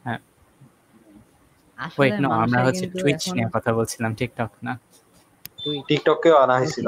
[0.06, 0.20] হ্যাঁ।
[1.98, 4.74] ওয়েট নো আমরা হচ্ছে টুইচ নিয়ে কথা বলছিলাম টিকটক না?
[5.88, 6.88] টিকটককেও আনা হয়েছিল।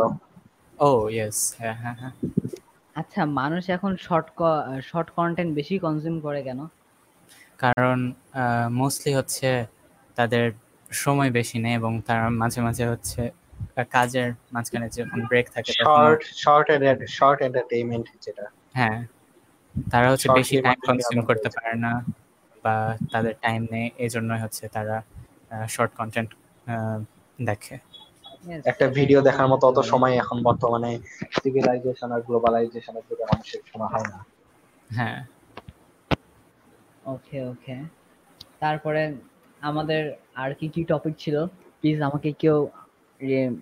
[0.78, 2.13] ও ইয়েস হ্যাঁ হ্যাঁ হ্যাঁ।
[2.96, 4.28] আচ্ছা মানুষ এখন শর্ট
[4.89, 6.60] শর্ট কন্টেন্ট বেশি কনজিউম করে কেন?
[7.60, 7.98] কারণ
[8.80, 9.50] মোস্টলি হচ্ছে
[10.18, 10.46] তাদের
[11.04, 13.22] সময় বেশি নেই এবং তারা মাঝে মাঝে হচ্ছে
[13.96, 16.68] কাজের মাঝখানে যখন ব্রেক থাকে শর্ট শর্ট
[17.18, 18.46] শর্ট এন্টারটেইনমেন্ট যেটা।
[18.78, 18.98] হ্যাঁ
[19.76, 21.92] তারা হচ্ছে বেশি টাইম কনজিউম করতে পারে না
[22.64, 22.76] বা
[23.14, 24.98] তাদের টাইম নেই এই জন্যই হচ্ছে তারা
[25.76, 26.30] শর্ট কন্টেন্ট
[27.50, 27.76] দেখে।
[28.66, 31.00] একটা ভিডিও দেখার মতো অত সময় এখন বর্তমানে
[31.34, 34.26] সিভিলাইজেশন আর গ্লোবালাইজেশনের যুগে মানুষের সময় হয় না।
[34.89, 35.20] হ্যাঁ।
[37.06, 37.76] ওকে ওকে
[38.60, 39.14] তারপরে
[39.62, 41.46] আমাদের আর কি কি টপিক ছিল?
[41.80, 42.70] প্লিজ আমাকে কেউ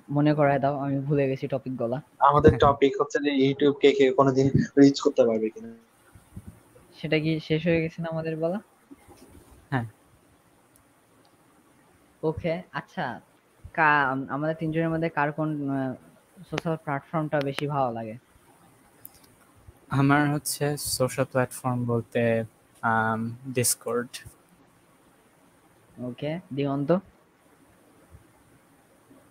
[0.09, 4.47] মনে করায় দাও আমি ভুলে গেছি টপিকগুলা। আমাদের টপিক হচ্ছে যে ইউটিউব কে কে কোনোদিন
[4.77, 5.69] রিচ করতে পারবে কিনা।
[6.95, 8.59] সেটা কি শেষ হয়ে গেছে না আমাদের বলা?
[9.71, 9.85] হ্যাঁ।
[12.23, 13.28] ওকে আচ্ছা। কা
[14.35, 15.49] আমাদের তিনজনের মধ্যে কার কোন
[16.49, 18.15] সোশ্যাল প্ল্যাটফর্মটা বেশি ভালো লাগে?
[19.99, 20.63] আমার হচ্ছে
[20.95, 22.21] সোশ্যাল প্ল্যাটফর্ম বলতে
[23.55, 24.11] Discord
[25.97, 26.89] okay Diganta?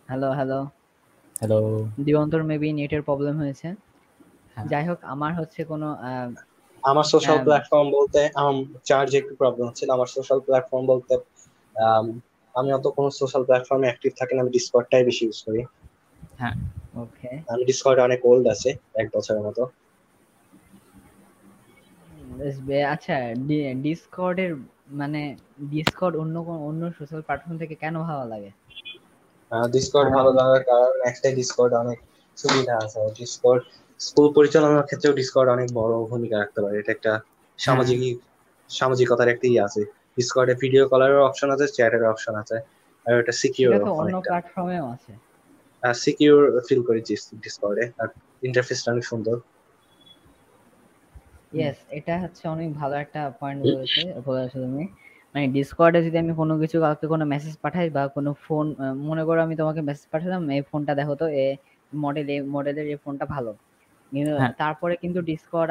[0.09, 0.59] Hello hello
[1.37, 1.59] hello
[2.07, 3.69] দিগন্তর maybe নেটের প্রবলেম হয়েছে।
[4.71, 5.89] যাই হোক আমার হচ্ছে কোনো
[6.83, 8.55] আমার সোশ্যাল প্ল্যাটফর্ম বলতে আমার
[8.89, 11.15] চার্জ একটু প্রবলেম হচ্ছিল আমার সোশ্যাল প্ল্যাটফর্ম বলতে
[12.59, 15.61] আমি অত কোনো সোশ্যাল প্ল্যাটফর্মে অ্যাক্টিভ থাকি না আমি ডিসকর্ডটাই বেশি ইউজ করি।
[16.39, 16.55] হ্যাঁ
[16.99, 19.63] ওকে আমি ডিসকর্ড অনেক ওল্ড আছে এক বছরের মতো।
[22.95, 23.17] আচ্ছা
[23.83, 24.53] ডিসকর্ডের
[24.99, 25.21] মানে
[25.71, 28.51] ডিসকর্ড অন্য কোন অন্য সোশ্যাল প্ল্যাটফর্ম থেকে কেন ভালো লাগে?
[29.71, 31.99] ডিসকর্ড ভালো লাগার কারণ একটা ডিসকর্ড অনেক
[32.39, 33.63] সুবিধা আছে। ডিসকর্ড
[34.01, 37.13] স্কুল পরিচালনার ক্ষেত্রেও ডিসকর্ড অনেক বড় ভূমিকা রাখতে পারে। এটা একটা
[37.59, 37.99] সামাজিক
[38.71, 39.83] সামাজিকতার একটা ইয়ে আছে।
[40.19, 42.57] ডিসকর্ডে ভিডিও কলারের অপশন আছে চ্যাটের অপশন আছে
[43.07, 45.13] আর এটা সিকিউর অন্য প্ল্যাটফর্মেও আছে।
[45.83, 47.01] আর সিকিউর ফিল করি
[47.45, 48.09] ডিসকর্ডে আর
[48.49, 49.37] ইন্টারফেসটা অনেক সুন্দর।
[51.59, 54.85] ইয়েস এটা হচ্ছে অনেক ভালো একটা পয়েন্ট বলেছে বলেছ তুমি।
[55.33, 58.67] মানে ডিসকর্ডে যদি আমি কোনো কিছু কাউকে কোনো মেসেজ পাঠাই বা কোনো ফোন
[59.09, 61.47] মনে করো আমি তোমাকে মেসেজ পাঠালাম এই ফোনটা দেখো তো এ
[61.93, 63.53] মডেল এই মডেলের এই ফোনটা ভালো।
[64.59, 65.71] তারপরে কিন্তু ডিসকর্ড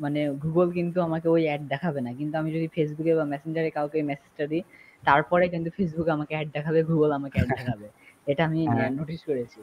[0.00, 3.98] মানে গুগল কিন্তু আমাকে ওই অ্যাড দেখাবে না। কিন্তু আমি যদি ফেসবুকে বা মেসেঞ্জারে কাউকে
[4.02, 4.62] মেসেজটা দিই
[5.02, 7.86] তারপরে কিন্তু ফেসবুকে আমাকে অ্যাড দেখাবে গুগল আমাকে অ্যাড দেখাবে।
[8.26, 8.60] এটা আমি
[8.98, 9.60] নোটিস হ্যাঁ। করেছি।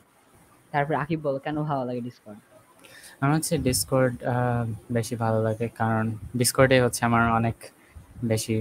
[0.73, 2.39] তারপর আকিব বল কেন ভালো লাগে ডিসকর্ড
[3.21, 4.13] আমার হচ্ছে ডিসকর্ড
[4.91, 6.03] বেশি ভালো লাগে। কারণ
[6.37, 7.57] ডিসকর্ডে হচ্ছে আমার অনেক
[8.23, 8.55] বেশি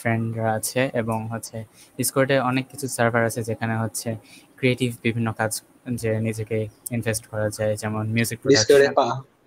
[0.00, 1.56] ফ্রেন্ডরা আছে এবং হচ্ছে
[1.98, 4.08] ডিসকর্ডে অনেক কিছু সার্ভার আছে যেখানে হচ্ছে
[4.58, 5.52] ক্রিয়েটিভ বিভিন্ন কাজ
[5.86, 8.88] যে নিজেকে ইনভেস্ট করা যায় যেমন মিউজিক ডিসকর্ডে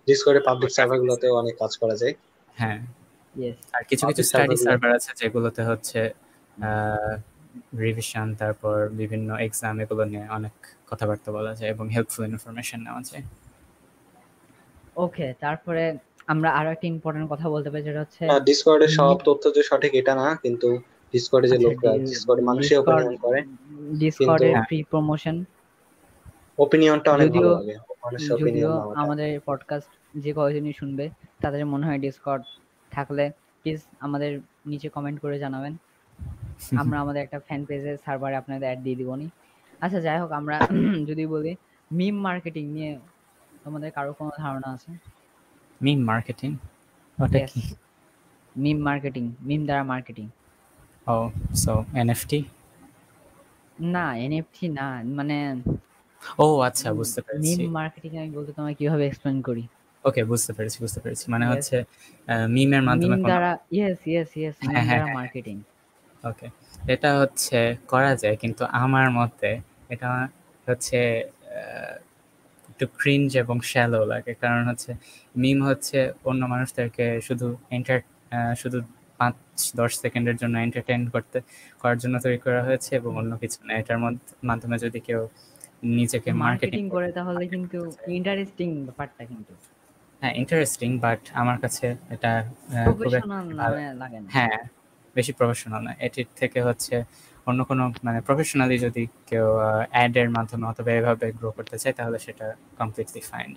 [0.08, 2.14] ডিসকর্ডে পাবলিক সার্ভারগুলোতে অনেক কাজ করা যায়।
[2.56, 2.80] হ্যাঁ।
[3.74, 6.14] আর কিছু কিছু স্টাডি সার্ভার আছে যেগুলোতে হচ্ছে
[7.80, 10.52] রিভিশন তারপর বিভিন্ন এক্সাম এগুলো নিয়ে অনেক
[10.92, 13.24] কথাবার্তা বলা যায় এবং হেল্পফুল ইনফরমেশন নেওয়া যায়।
[14.96, 19.64] ওকে তারপরে আমরা আরও একটা ইম্পর্টেন্ট কথা বলতে পারি যেটা হচ্ছে ডিসকর্ডে সব তথ্য যে
[19.64, 20.78] সঠিক এটা না কিন্তু
[21.14, 23.42] ডিসকর্ডে যে আচ্ছা, লোকরা ডিসকর্ডে মানুষে ডিসকর্ড- অপিনিয়ন করে।
[24.00, 25.46] ডিসকর্ডের হ্যাঁ। ফ্রি প্রমোশন
[26.58, 31.06] ওপিনিয়নটা অনেক ভালো লাগে মানুষের ওপিনিয়ন আমাদের পডকাস্ট যে কয়জনই শুনবে
[31.42, 32.44] তাদের মনে হয় ডিসকর্ড
[32.92, 33.26] থাকলে
[33.62, 34.32] প্লিজ আমাদের
[34.66, 35.74] নিচে কমেন্ট করে জানাবেন।
[36.82, 39.28] আমরা আমাদের একটা ফ্যান পেজের সার্ভারে আপনাদের অ্যাড দিয়ে দিবনি।
[39.82, 40.56] আচ্ছা যাই হোক আমরা
[41.10, 41.52] যদি বলি
[41.92, 42.92] মিম মার্কেটিং নিয়ে
[43.64, 44.92] তোমাদের কারও কোনো ধারণা আছে?
[45.82, 46.50] মিম মার্কেটিং
[47.18, 47.62] ওটা কি?
[48.56, 50.26] মিম মার্কেটিং মিম দ্বারা মার্কেটিং
[51.08, 51.16] ও
[51.56, 52.40] সো এনএফটি
[53.88, 55.38] না এনএফটি না মানে
[56.40, 59.64] ও আচ্ছা বুঝতে পেরেছি। মিম মার্কেটিং আমি বলতে তোমায় কীভাবে এক্সপ্লেন করি?
[60.06, 61.76] ওকে বুঝতে পেরেছি বুঝতে পেরেছি। মানে হচ্ছে
[62.50, 65.56] মিমের মাধ্যমে মিম কোনো- দ্বারা ইয়েস ইয়েস ইয়েস মিম হ্যাঁ, হ্যাঁ, দ্বারা হ্যাঁ। মার্কেটিং
[66.24, 66.48] ওকে
[66.88, 67.58] এটা হচ্ছে
[67.88, 69.50] করা যায় কিন্তু আমার মতে
[69.90, 70.10] এটা
[70.68, 70.98] হচ্ছে
[72.70, 74.92] একটু ক্রিঞ্জ এবং শ্যালো লাগে। কারণ হচ্ছে
[75.36, 78.00] মিম হচ্ছে অন্য মানুষদেরকে শুধু এন্টার
[78.56, 78.78] শুধু
[79.20, 79.36] পাঁচ
[79.76, 81.38] দশ সেকেন্ডের জন্য এন্টারটেইন করতে
[81.82, 84.00] করার জন্য তৈরি করা হয়েছে এবং অন্য কিছু না। এটার
[84.44, 85.22] মাধ্যমে যদি কেউ
[85.98, 87.80] নিজেকে মার্কেটিং করে তাহলে কিন্তু
[88.18, 89.54] ইন্টারেস্টিং ব্যাপারটা কিন্তু।
[90.22, 92.32] হ্যাঁ ইন্টারেস্টিং বাট আমার কাছে এটা
[94.36, 94.60] হ্যাঁ
[95.16, 96.96] বেশি প্রফেশনাল না। এটির থেকে হচ্ছে
[97.48, 99.48] অন্য কোনো মানে প্রফেশনালি যদি কেউ
[99.94, 102.46] অ্যাড এর মাধ্যমে অথবা এভাবে গ্রো করতে চায় তাহলে সেটা
[102.80, 103.52] completely fine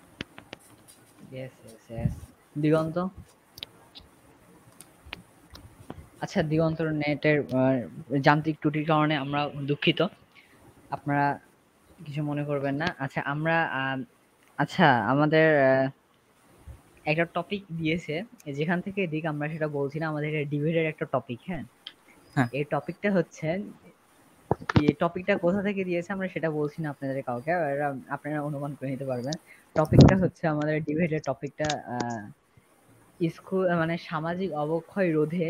[1.32, 2.14] yes yes yes
[2.62, 2.96] Diganta?
[6.22, 7.38] আচ্ছা দিগন্তর নেটের
[8.26, 9.40] যান্ত্রিক ত্রুটির কারণে আমরা
[9.70, 10.00] দুঃখিত।
[10.96, 11.26] আপনারা
[12.00, 13.56] কিছু মনে করবেন না। আচ্ছা আমরা
[14.58, 15.46] আচ্ছা আমাদের
[17.10, 18.14] একটা টপিক দিয়েছে।
[18.58, 21.64] যেখান থেকে এদিক আমরা সেটা বলছি না আমাদের ডিবেটের একটা টপিক হ্যাঁ?
[22.36, 23.48] হ্যাঁ। এই টপিকটা হচ্ছে
[24.82, 27.50] এই টপিকটা কোথা থেকে দিয়েছে আমরা সেটা বলছি না আপনাদের কাউকে
[28.14, 29.36] আপনারা অনুমান করে নিতে পারবেন।
[29.76, 31.68] টপিকটা হচ্ছে আমাদের ডিবেটের টপিকটা
[33.20, 35.48] স্কুল মানে সামাজিক অবক্ষয় রোধে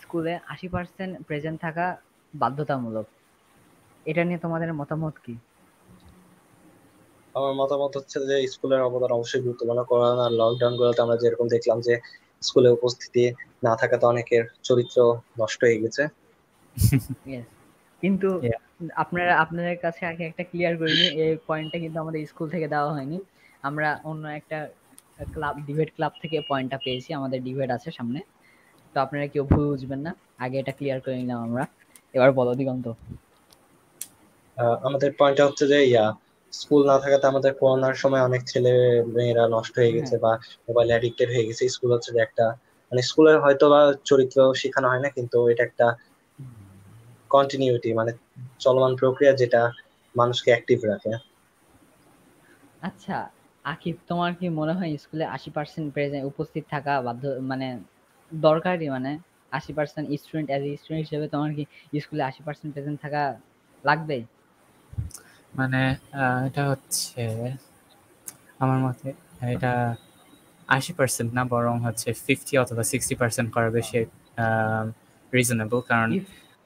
[0.00, 1.86] স্কুলে আশি পার্সেন্ট প্রেজেন্ট থাকা
[2.34, 3.06] বাধ্যতামূলক।
[4.06, 5.34] এটা নিয়ে তোমাদের মতামত কি?
[7.38, 11.94] আমার মতামত হচ্ছে যে স্কুলের অবদান অবশ্যই গুরুত্বপূর্ণ। করোনা লকডাউন গুলোতে আমরা যেরকম দেখলাম যে
[12.42, 13.24] স্কুলে উপস্থিতি
[13.64, 14.98] না থাকাতে অনেকের চরিত্র
[15.40, 16.02] নষ্ট হয়ে গেছে।
[18.02, 18.28] কিন্তু
[18.94, 22.90] আপনারা আপনাদের কাছে আগে একটা ক্লিয়ার করে নিই এই পয়েন্টটা কিন্তু আমাদের স্কুল থেকে দেওয়া
[22.96, 23.18] হয়নি।
[23.68, 24.58] আমরা অন্য একটা
[25.32, 28.20] ক্লাব ডিবেট ক্লাব থেকে পয়েন্টটা পেয়েছি আমাদের ডিবেট আছে সামনে।
[28.94, 31.64] তো আপনারা কেউ ভুল বুঝবেন না আগে এটা ক্লিয়ার করে নিলাম আমরা।
[32.14, 32.86] এবার বলো দিগন্ত।
[34.56, 36.06] আহ, আমাদের পয়েন্টটা হচ্ছে যে ইয়া
[36.52, 38.72] স্কুল না থাকাতে আমাদের করোনার সময় অনেক ছেলে
[39.14, 40.32] মেয়েরা নষ্ট হয়ে গেছে বা
[40.68, 42.44] মোবাইল অ্যাডিক্টেড হয়ে গেছে। স্কুল হচ্ছে যে একটা
[42.92, 45.86] মানে স্কুলের হয়তো বা চরিত্র শেখানো হয় না কিন্তু এটা একটা
[47.30, 48.12] কন্টিনিউটি মানে
[48.60, 49.60] চলমান প্রক্রিয়া যেটা
[50.14, 51.12] মানুষকে অ্যাক্টিভ রাখে।
[52.88, 53.16] আচ্ছা
[53.64, 57.68] আকিব তোমার কি মনে হয় স্কুলে আশি পার্সেন্ট প্রেজেন্ট উপস্থিত থাকা বাধ্য মানে
[58.32, 59.10] দরকারি মানে
[59.52, 61.62] আশি percent student as a student হিসেবে তোমার কি
[62.00, 63.22] স্কুলে আশি পার্সেন্ট প্রেজেন্ট থাকা
[63.84, 64.18] লাগবে?
[65.52, 65.80] মানে
[66.46, 67.22] এটা হচ্ছে
[68.60, 69.08] আমার মতে
[69.50, 69.72] এটা
[70.68, 73.98] আশি পার্সেন্ট না বরং হচ্ছে ফিফটি অথবা সিক্সটি পার্সেন্ট করা বেশি
[75.32, 76.08] রিজনেবল কারণ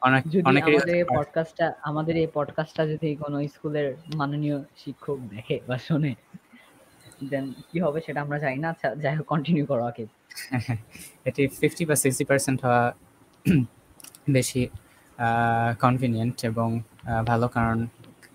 [0.03, 6.13] অনেক আমাদের পারে- পডকাস্টটা আমাদের এই পডকাস্টটা যদি কোনো স্কুলের মাননীয় শিক্ষক দেখে বা শোনে
[7.31, 10.09] দেন কি হবে সেটা আমরা জানি না। আচ্ছা যাই হোক কন্টিনিউ করো আকিব।
[11.25, 12.83] এটি ফিফটি বা সিক্সটি পার্সেন্ট হওয়া
[14.37, 14.63] বেশি
[15.81, 16.69] কনভিনিয়েন্ট এবং
[17.27, 17.79] ভালো কারণ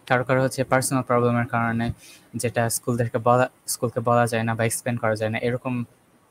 [0.07, 1.85] কারও কারও হচ্ছে পার্সোনাল প্রবলেমের কারণে
[2.41, 5.73] যেটা স্কুলদেরকে বলা স্কুলকে বলা যায় না বা এক্সপ্লেন করা যায় না এরকম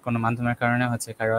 [0.04, 1.38] কোনো মাধ্যমের কারণে হচ্ছে কারও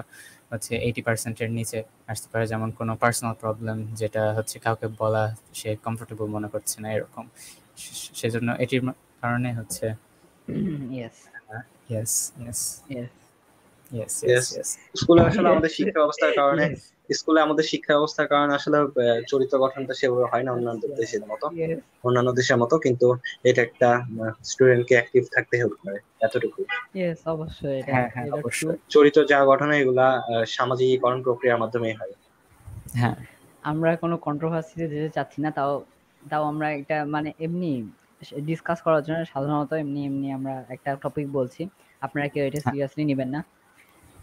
[0.52, 1.80] হচ্ছে এইটি পার্সেন্টের নিচে
[2.12, 5.24] আসতে পারে। যেমন কোনো পার্সোনাল প্রবলেম যেটা হচ্ছে কাউকে বলা
[5.60, 7.26] সে কমফোর্টেবল মনে করছে না এরকম।
[8.20, 8.82] সেজন্য এটির
[9.22, 9.86] কারণে হচ্ছে
[10.96, 11.18] yes
[11.90, 12.14] yes
[12.92, 13.12] yes
[13.92, 14.70] yes yes
[15.00, 16.66] স্কুলে আসলে আমাদের শিক্ষা ব্যবস্থার কারণে
[17.10, 18.78] স্কুলে আমাদের শিক্ষা ব্যবস্থার কারণে আসলে
[19.28, 21.46] চরিত্র গঠনটা সেভাবে হয় না অন্যান্য দেশের মতো।
[22.04, 23.08] অন্যান্য দেশের মতো কিন্তু
[23.44, 23.90] এটা একটা
[24.44, 26.60] স্টুডেন্টকে অ্যাক্টিভ থাকতে হেল্প করে এতটুকু
[27.26, 28.28] অবশ্যই হ্যাঁ, হ্যাঁ।
[28.90, 30.08] চরিত্র যা গঠন এগুলা
[30.48, 32.14] সামাজিকীকরণ প্রক্রিয়ার মাধ্যমেই হয়।
[32.94, 33.18] হ্যাঁ।
[33.64, 35.72] আমরা কোনো কন্ট্রোভার্সিতে যেতে চাচ্ছি না তাও
[36.22, 37.72] তাও আমরা এটা মানে এমনি
[38.46, 41.62] ডিসকাস করার জন্য সাধারণত এমনি এমনি আমরা একটা টপিক বলছি।
[42.02, 43.40] আপনারা কেউ এটা হ্যাঁ। সিরিয়াসলি নেবেন না।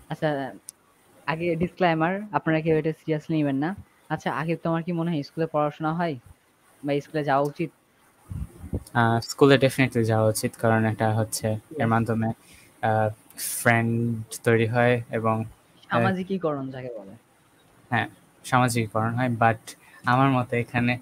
[0.08, 0.28] আচ্ছা
[1.26, 3.70] আগে ডিসক্লাইমার আপনারা কেউ এটা সিরিয়াসলি নেবেন না।
[4.14, 6.14] আচ্ছা আগে তোমার কি মনে হয় স্কুলে পড়াশোনা হয়?
[6.82, 7.70] বা স্কুলে যাওয়া উচিত?
[9.28, 11.46] স্কুলে ডেফিনেটলি যাওয়া উচিত কারণ এটা হচ্ছে
[11.82, 12.28] এর মাধ্যমে
[13.52, 13.92] ফ্রেন্ড
[14.46, 15.36] তৈরি হয় এবং
[15.84, 17.14] সামাজিকীকরণ যাকে বলে।
[17.90, 18.06] হ্যাঁ
[18.44, 19.60] সামাজিকীকরণ হয় বাট
[20.04, 20.92] আমার মতে এখানে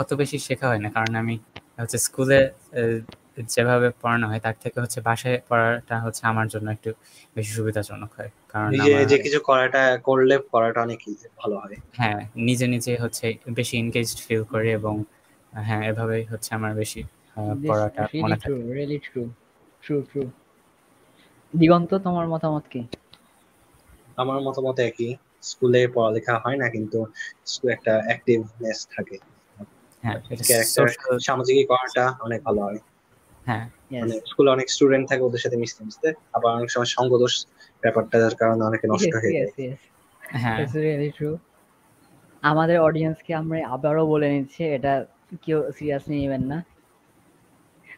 [0.00, 1.34] অত বেশি শেখা হয় না কারণ আমি
[1.78, 2.38] হচ্ছে স্কুলে
[3.48, 6.90] যেভাবে পড়ানো হয় তার থেকে হচ্ছে বাসায় পড়াটা হচ্ছে আমার জন্য একটু
[7.36, 10.98] বেশি সুবিধাজনক হয়। কারণ নিজে যে কিছু করাটা করলে পড়াটা অনেক
[11.38, 12.18] ভালো হয়। হ্যাঁ
[12.48, 14.94] নিজে নিজে হচ্ছে বেশি এনগেজড ফিল করি এবং
[15.62, 17.00] হ্যাঁ এভাবেই হচ্ছে আমার বেশি
[17.64, 19.22] পড়াটা মনে থাকে। Really true
[19.82, 20.22] true true
[21.54, 22.80] Diganta তোমার মতামত কি?
[24.18, 25.10] আমার মতামত একই।
[25.42, 26.98] স্কুলে পড়ালেখা হয় না কিন্তু
[27.46, 29.16] স্কুলে একটা অ্যাক্টিভনেস থাকে।
[30.04, 30.18] হ্যাঁ
[31.26, 32.80] সামাজিক করাটা অনেক ভালো হয়।
[33.46, 33.64] হ্যাঁ।
[33.94, 37.34] মানে স্কুলে অনেক স্টুডেন্ট থাকে ওদের সাথে মিশতে মিশতে আবার অনেক সময় সঙ্গদোষ
[37.82, 39.50] ব্যাপারটার কারণে অনেকে নষ্ট হয়ে যায়।
[40.36, 40.58] হ্যাঁ।
[42.42, 44.92] আমাদের অডিয়েন্সকে আমরা আবারও বলে নিচ্ছি এটা
[45.42, 46.58] কেউ সিরিয়াসলি নেবেন না।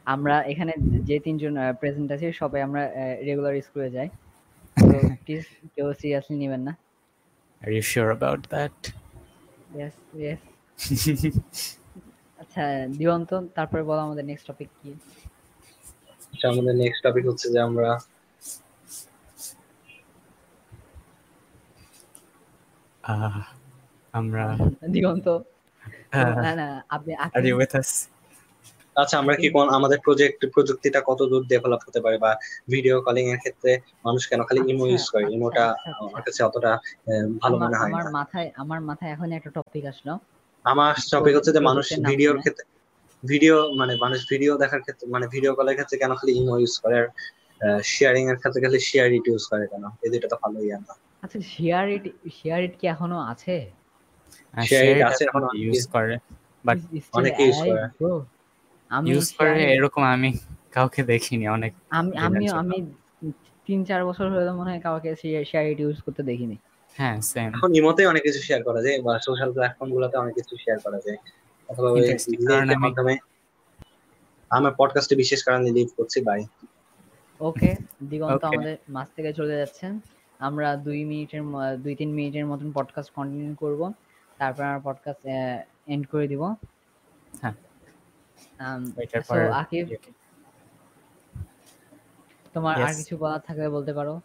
[0.07, 0.73] আমরা এখানে
[1.05, 2.83] যে তিনজন প্রেজেন্ট আছি সবাই আমরা
[3.25, 4.09] রেগুলার স্কুলে যাই।
[4.77, 5.45] তো প্লিজ
[5.75, 6.73] কেউ সিরিয়াসলি নেবেন না।
[7.63, 8.77] Are you sure about that?
[9.77, 10.41] Yes, yes.
[12.39, 12.63] আচ্ছা
[12.99, 14.91] দিগন্ত তারপরে বলো আমাদের নেক্সট টপিক কি?
[16.37, 17.89] আচ্ছা আমাদের নেক্সট টপিক হচ্ছে যে আমরা
[24.15, 24.45] আমরা
[24.95, 25.27] দিগন্ত।
[26.45, 27.91] না না আপনি আর ইউ উইথ আস
[28.97, 32.31] আচ্ছা আমরা কি কোন আমাদের প্রজেক্ট প্রযুক্তিটা কত দূর ডেভেলপ হতে পারে বা
[32.73, 33.71] ভিডিও কলিং এর ক্ষেত্রে
[34.07, 35.25] মানুষ কেন খালি ইমো ইউজ করে?
[35.37, 35.65] ইমোটা
[36.03, 36.73] আমার কাছে অতটা
[37.43, 40.13] ভালো মনে হয় আমার মাথায় আমার মাথায় এখন একটা টপিক আসলো।
[40.65, 42.65] আমার টপিক হচ্ছে যে মানুষ ভিডিওর ক্ষেত্রে
[43.23, 46.97] ভিডিও মানে মানুষ ভিডিও দেখার ক্ষেত্রে মানে ভিডিও কলের ক্ষেত্রে কেন খালি ইমো ইউজ করে?
[47.01, 47.09] আর
[47.95, 49.85] শেয়ারিং এর ক্ষেত্রে খালি শেয়ার ইট ইউজ করে কেন?
[50.05, 50.95] এই দুটো তো ভালোই না
[51.25, 52.05] আচ্ছা শেয়ার ইট
[52.39, 53.57] শেয়ার ইট কি এখনও আছে?
[54.69, 56.15] শেয়ার ইট আছে এখনও ইউজ করে
[56.67, 56.77] বাট
[57.19, 57.81] অনেকে ইউজ করে।
[58.91, 60.31] আমি ইউজ করে এরকম আমি
[60.77, 62.77] কাউকে দেখিনি অনেক আমি আমি আমি
[63.67, 65.11] তিন চার বছর হলো মনে হয় কাউকে
[65.51, 66.57] শেয়ার ইট ইউজ করতে দেখিনি।
[66.99, 70.55] হ্যাঁ সেম এখন ইমোতে অনেক কিছু শেয়ার করা যায় বা সোশ্যাল প্ল্যাটফর্ম গুলোতে অনেক কিছু
[70.65, 71.19] শেয়ার করা যায়।
[71.69, 71.89] অথবা
[72.79, 73.15] মাধ্যমে
[74.51, 76.41] আমার পডকাস্টে বিশেষ কারণে লিভ করছি বাই
[77.41, 77.71] ওকে
[78.11, 80.01] দিগন্ত আমাদের মাছ থেকে চলে যাচ্ছেন।
[80.39, 81.43] আমরা দুই মিনিটের
[81.79, 83.93] দুই তিন মিনিটের মতন পডকাস্ট কন্টিনিউ করব।
[84.39, 85.27] তারপর আমরা পডকাস্ট
[85.87, 86.43] এন্ড করে দিব।
[87.41, 87.55] হ্যাঁ।
[89.23, 89.85] সো আকিব
[92.55, 94.21] তোমার আর কিছু বলার থাকলে বলতে পারো?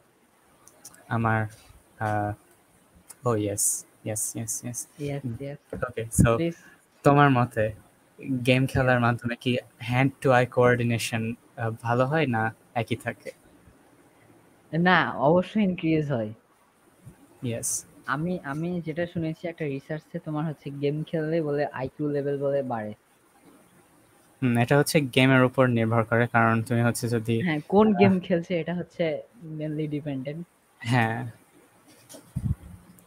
[1.07, 1.41] আমার
[3.25, 6.31] ও yes yes yes yes yes yes okay so
[7.05, 7.63] তোমার মতে
[8.47, 9.51] গেম খেলার মাধ্যমে কি
[9.87, 11.23] হ্যান্ড টু আই কোঅর্ডিনেশন
[11.83, 12.43] ভালো হয় না
[12.75, 13.29] একই থাকে?
[14.71, 14.97] না
[15.27, 16.31] অবশ্যই ইনক্রিজ হয়।
[17.43, 17.69] ইয়েস
[18.07, 22.91] আমি আমি যেটা শুনেছি একটা রিসার্চে তোমার হচ্ছে গেম খেললে বলে আইকিউ লেভেল বলে বাড়ে।
[24.41, 28.53] হুম এটা হচ্ছে গেমের উপর নির্ভর করে কারণ তুমি হচ্ছে যদি হ্যাঁ কোন গেম খেলছে
[28.61, 29.03] এটা হচ্ছে
[29.51, 30.41] মেনলি ডিপেন্ডেন্ট
[30.81, 31.19] হ্যাঁ।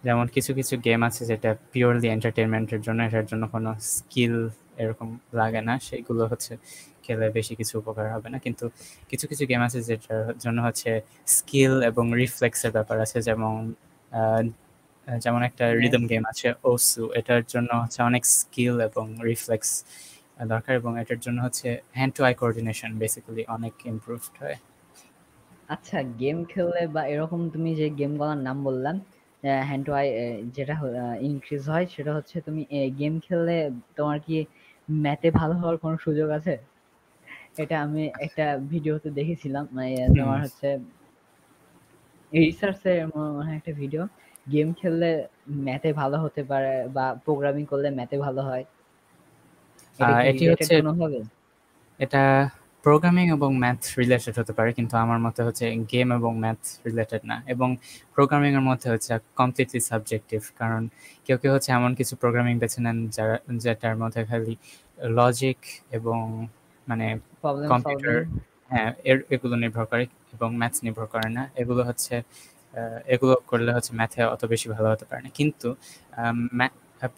[0.05, 4.35] যেমন কিছু কিছু গেম আছে যেটা পিওরলি এন্টারটেনমেন্টের জন্য এটার জন্য কোনো স্কিল
[4.83, 5.09] এরকম
[5.41, 6.53] লাগে না। সেগুলো হচ্ছে
[7.05, 8.65] খেলে বেশি কিছু উপকার হবে না। কিন্তু
[9.11, 10.91] কিছু কিছু গেম আছে যেটার জন্য হচ্ছে
[11.37, 13.55] স্কিল এবং রিফ্লেক্সের ব্যাপার আছে। যেমন
[15.07, 19.71] যেমন একটা রিদম গেম আছে ওসু এটার জন্য হচ্ছে অনেক স্কিল এবং রিফ্লেক্স
[20.53, 24.57] দরকার এবং এটার জন্য হচ্ছে hand to eye coordination basically অনেক ইমপ্রুভড হয়।
[25.69, 28.97] আচ্ছা গেম খেললে বা এরকম তুমি যে গেমগুলোর নাম বললাম
[29.69, 30.07] হ্যান্ড টু আই
[30.57, 30.75] যেটা
[31.29, 32.63] ইনক্রিজ হয় সেটা হচ্ছে তুমি
[33.01, 33.57] গেম খেললে
[33.97, 34.37] তোমার কি
[34.89, 36.55] ম্যাথে ভালো হওয়ার কোনো সুযোগ আছে?
[37.63, 40.69] এটা আমি একটা ভিডিওতে দেখেছিলাম মানে তোমার হচ্ছে
[42.33, 44.03] রিসার্চের মনে একটা ভিডিও
[44.53, 45.11] গেম খেললে
[45.67, 48.65] ম্যাথে ভালো হতে পারে বা প্রোগ্রামিং করলে ম্যাথে ভালো হয়।
[50.31, 50.75] এটি হচ্ছে
[52.01, 52.23] এটা
[52.85, 57.37] প্রোগ্রামিং এবং ম্যাথ রিলেটেড হতে পারে কিন্তু আমার মতে হচ্ছে গেম এবং ম্যাথ রিলেটেড না।
[57.55, 57.68] এবং
[58.16, 59.11] প্রোগ্রামিং এর মধ্যে হচ্ছে
[59.41, 60.82] কমপ্লিটলি সাবজেক্টিভ কারণ
[61.26, 64.55] কেউ কেউ হচ্ছে এমন কিছু প্রোগ্রামিং বেছে নেন যারা যেটার মধ্যে খালি
[65.16, 65.59] লজিক
[65.99, 66.20] এবং
[66.87, 67.07] মানে
[67.70, 68.16] কম্পিউটার
[68.70, 70.05] হ্যাঁ এর এগুলো নির্ভর করে
[70.35, 72.14] এবং ম্যাথস নির্ভর করে না। এগুলো হচ্ছে
[73.14, 75.68] এগুলো করলে হচ্ছে ম্যাথে অত বেশি ভালো হতে পারে না। কিন্তু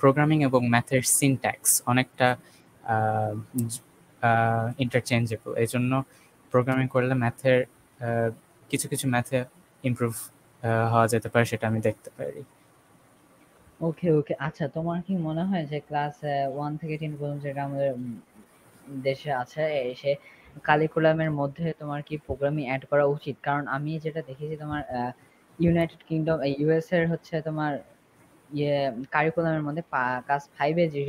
[0.01, 2.29] প্রোগ্রামিং এবং ম্যাথের সিনট্যাক্স অনেকটা
[4.85, 5.93] ইন্টারচেঞ্জেবল এই জন্য
[6.53, 7.59] প্রোগ্রামিং করলে ম্যাথের
[8.71, 9.39] কিছু কিছু ম্যাথে
[9.85, 10.13] ইমপ্রুভ
[10.93, 12.41] হওয়া যেতে পারে সেটা আমি দেখতে পারি।
[13.81, 16.15] ওকে ওকে আচ্ছা তোমার কি মনে হয় যে ক্লাস
[16.57, 17.93] ওয়ান থেকে টেন পর্যন্ত যেটা আমাদের
[19.09, 19.63] দেশে আছে
[20.01, 20.11] সে
[20.69, 23.37] কারিকুলামের মধ্যে তোমার কি প্রোগ্রামিং অ্যাড করা উচিত?
[23.47, 24.83] কারণ আমি যেটা দেখেছি তোমার
[25.59, 27.73] ইউনাইটেড কিংডম ইউএস এর হচ্ছে তোমার
[28.51, 28.77] ইয়ে
[29.15, 29.83] কারিকুলামের মধ্যে
[30.27, 31.01] ক্লাস ফাইভে যে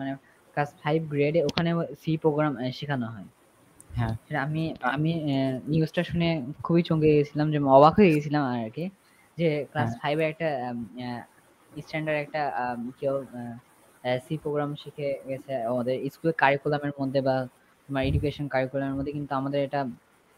[0.00, 0.12] মানে
[0.58, 1.70] ক্লাস ফাইভ গ্রেডে ওখানে
[2.02, 3.28] সি প্রোগ্রাম শেখানো হয়।
[3.90, 4.14] হ্যাঁ।
[4.46, 5.10] আমি আমি
[5.66, 6.28] নিউজটা শুনে
[6.62, 8.84] খুবই চমকে গেছিলাম যে অবাক হয়ে গেছিলাম আর কি
[9.38, 10.48] যে ক্লাস ফাইভে একটা
[11.80, 12.42] স্ট্যান্ডার্ড একটা
[13.00, 13.14] কেউ
[14.24, 17.36] সি প্রোগ্রাম শিখে গেছে আমাদের স্কুল কারিকুলামের মধ্যে বা
[17.88, 19.80] তোমার এডুকেশন কারিকুলামের মধ্যে কিন্তু আমাদের এটা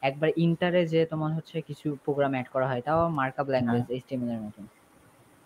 [0.03, 4.41] একবার ইন্টারে যে তোমার হচ্ছে কিছু প্রোগ্রাম অ্যাড করা হয় তাও মার্কআপ ল্যাঙ্গুয়েজ এইচটিএমএল এর
[4.47, 4.65] মতন।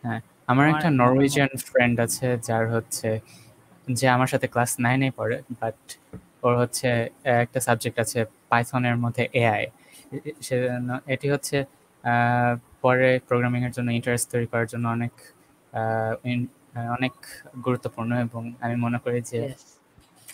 [0.05, 3.09] হ্যাঁ। আমার একটা নরওয়েজিয়ান ফ্রেন্ড আছে যার হচ্ছে
[3.89, 5.79] যে আমার সাথে ক্লাস নাইনে পড়ে বাট
[6.43, 6.89] ওর হচ্ছে
[7.37, 8.19] একটা সাবজেক্ট আছে
[8.49, 9.65] পাইথনের মধ্যে এআই
[10.41, 11.57] সেজন্য এটি হচ্ছে
[12.83, 15.15] পরে প্রোগ্রামিংয়ের জন্য ইন্টারেস্ট তৈরি করার জন্য অনেক
[16.97, 17.15] অনেক
[17.65, 19.41] গুরুত্বপূর্ণ এবং আমি মনে করি যে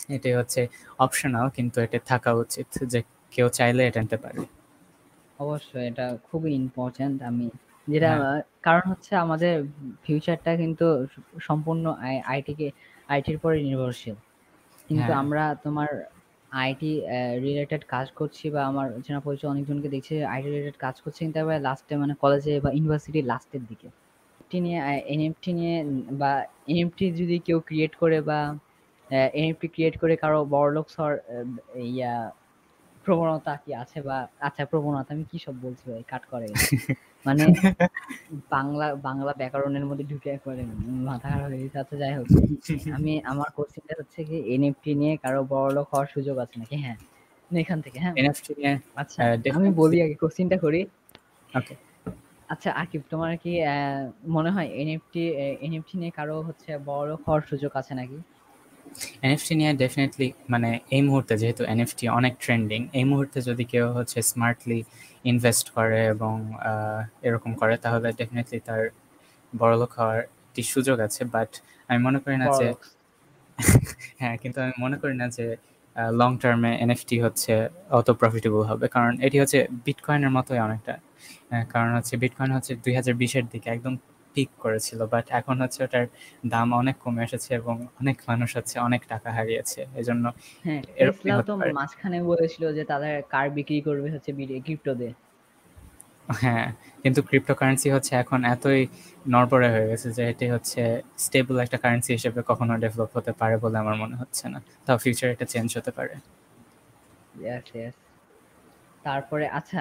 [0.09, 0.61] এটি হচ্ছে
[0.99, 2.99] অপশনাল কিন্তু এটা থাকা উচিত যে
[3.31, 4.39] কেউ চাইলে এটা নিতে পারে।
[5.39, 7.45] অবশ্যই এটা খুবই ইম্পর্টেন্ট আমি
[7.87, 9.53] যেটা হ্যাঁ। কারণ হচ্ছে আমাদের
[10.03, 10.85] ফিউচারটা কিন্তু
[11.39, 11.85] সম্পূর্ণ
[12.25, 12.67] আইটি কে
[13.11, 14.17] আইটির পরে নির্ভরশীল
[14.89, 15.89] কিন্তু হ্যাঁ। আমরা তোমার
[16.51, 16.91] আইটি
[17.45, 21.57] রিলেটেড কাজ করছি বা আমার চেনা পরিচয় অনেকজনকে দেখছি আইটি রিলেটেড কাজ করছে কিন্তু আবার
[21.61, 23.87] লাস্টে মানে কলেজে বা ইউনিভার্সিটির লাস্টের দিকে
[24.41, 25.75] এনএফটি নিয়ে এনএফটি নিয়ে
[26.21, 26.31] বা
[26.71, 28.39] এনএফটি যদি কেউ ক্রিয়েট করে বা
[29.33, 31.11] এনএফটি ক্রিয়েট করে কারও বড়লোক সর
[31.89, 32.15] ইয়া
[33.05, 36.03] প্রবণতা কি আছে বা আচ্ছা প্রবণতা আমি কি সব বলছি ভাই?
[36.11, 36.47] কাট করে
[37.25, 37.43] মানে
[38.53, 40.61] বাংলা বাংলা ব্যাকরণের মধ্যে ঢুকে একবারে
[41.09, 42.25] মাথা খারাপ হয়ে আচ্ছা যাই হোক।
[42.97, 46.75] আমি আমার কোশ্চেনটা হচ্ছে কি এনএফটি নিয়ে কারও বড়লোক হওয়ার সুযোগ আছে নাকি?
[46.83, 46.97] হ্যাঁ।
[47.51, 48.13] এখান থেকে হ্যাঁ?
[48.19, 49.19] এনএফটি নিয়ে আচ্ছা
[49.57, 50.81] আমি বলি আগে কোশ্চেনটা করি।
[51.49, 51.73] ওকে
[52.49, 53.51] আচ্ছা আকিব তোমার কি
[54.27, 55.23] মনে হয় এনএফটি
[55.65, 58.17] এনএফটি নিয়ে কারও হচ্ছে বড়লোক হওয়ার সুযোগ আছে নাকি?
[59.25, 64.17] এনএফটি নিয়ে ডেফিনেটলি মানে এই মুহূর্তে যেহেতু এনএফটি অনেক ট্রেন্ডিং এই মুহূর্তে যদি কেউ হচ্ছে
[64.31, 64.79] স্মার্টলি
[65.25, 66.35] ইনভেস্ট করে এবং
[67.27, 68.81] এরকম করে তাহলে ডেফিনেটলি তার
[69.53, 71.51] বড়লোক হওয়ার একটি সুযোগ আছে। বাট
[71.89, 72.67] আমি মনে করি না যে
[74.21, 75.45] হ্যাঁ কিন্তু আমি মনে করি না যে
[76.21, 77.53] লং টার্মে এনএফটি হচ্ছে
[77.97, 80.93] অত প্রফিটেবল হবে। কারণ এটি হচ্ছে বিটকয়েনের মতোই অনেকটা।
[81.73, 83.93] কারণ হচ্ছে বিটকয়েন হচ্ছে দুই হাজার বিশের দিকে একদম
[84.35, 86.05] পিক করেছিল বাট এখন হচ্ছে ওটার
[86.47, 90.25] দাম অনেক কমে এসেছে এবং অনেক মানুষ হচ্ছে অনেক টাকা হারিয়েছে এজন্য
[90.65, 90.81] হ্যাঁ
[91.47, 94.29] তো মাঝখানে বলেছিল যে তাদের কার বিক্রি করবে হচ্ছে
[94.65, 95.13] ক্রিপ্টো দিয়ে
[96.41, 96.67] হ্যাঁ
[97.03, 98.81] কিন্তু ক্রিপ্টোকারেন্সি হচ্ছে এখন এতই
[99.25, 100.81] নড়বড়ে হয়ে গেছে যে এটি হচ্ছে
[101.17, 105.27] স্টেবল একটা কারেন্সি হিসেবে কখনো ডেভেলপ হতে পারে বলে আমার মনে হচ্ছে না। তাও ফিউচার
[105.33, 106.13] এটা চেঞ্জ হতে পারে।
[109.05, 109.79] তারপরে আচ্ছা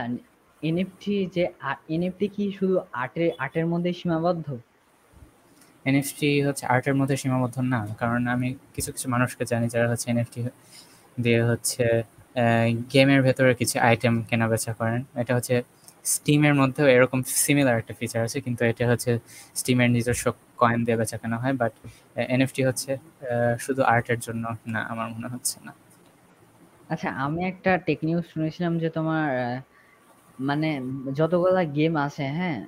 [0.62, 1.44] এনএফটি যে
[1.94, 4.46] এনএফটি কি শুধু আর্টের আর্টের মধ্যে সীমাবদ্ধ?
[5.84, 10.40] এনএফটি হচ্ছে আর্টের মধ্যে সীমাবদ্ধ না কারণ আমি কিছু কিছু মানুষকে জানি যারা হচ্ছে এনএফটি
[11.24, 11.84] দিয়ে হচ্ছে
[12.92, 15.56] গেমের ভেতরে কিছু আইটেম কেনা বেচা করেন। এটা হচ্ছে
[16.12, 19.12] স্টিমের মধ্যেও এরকম সিমিলার একটা ফিচার আছে কিন্তু এটা হচ্ছে
[19.60, 20.24] স্টিমের নিজস্ব
[20.60, 21.72] কয়েন দিয়ে বেচা কেনা হয় বাট
[22.34, 22.90] এনএফটি হচ্ছে
[23.64, 24.44] শুধু আর্টের জন্য
[24.74, 25.72] না আমার মনে হচ্ছে না।
[26.92, 29.28] আচ্ছা আমি একটা টেক নিউজ শুনেছিলাম যে তোমার
[30.40, 30.68] মানে
[31.14, 32.60] যতগুলা গেম আছে হ্যাঁ,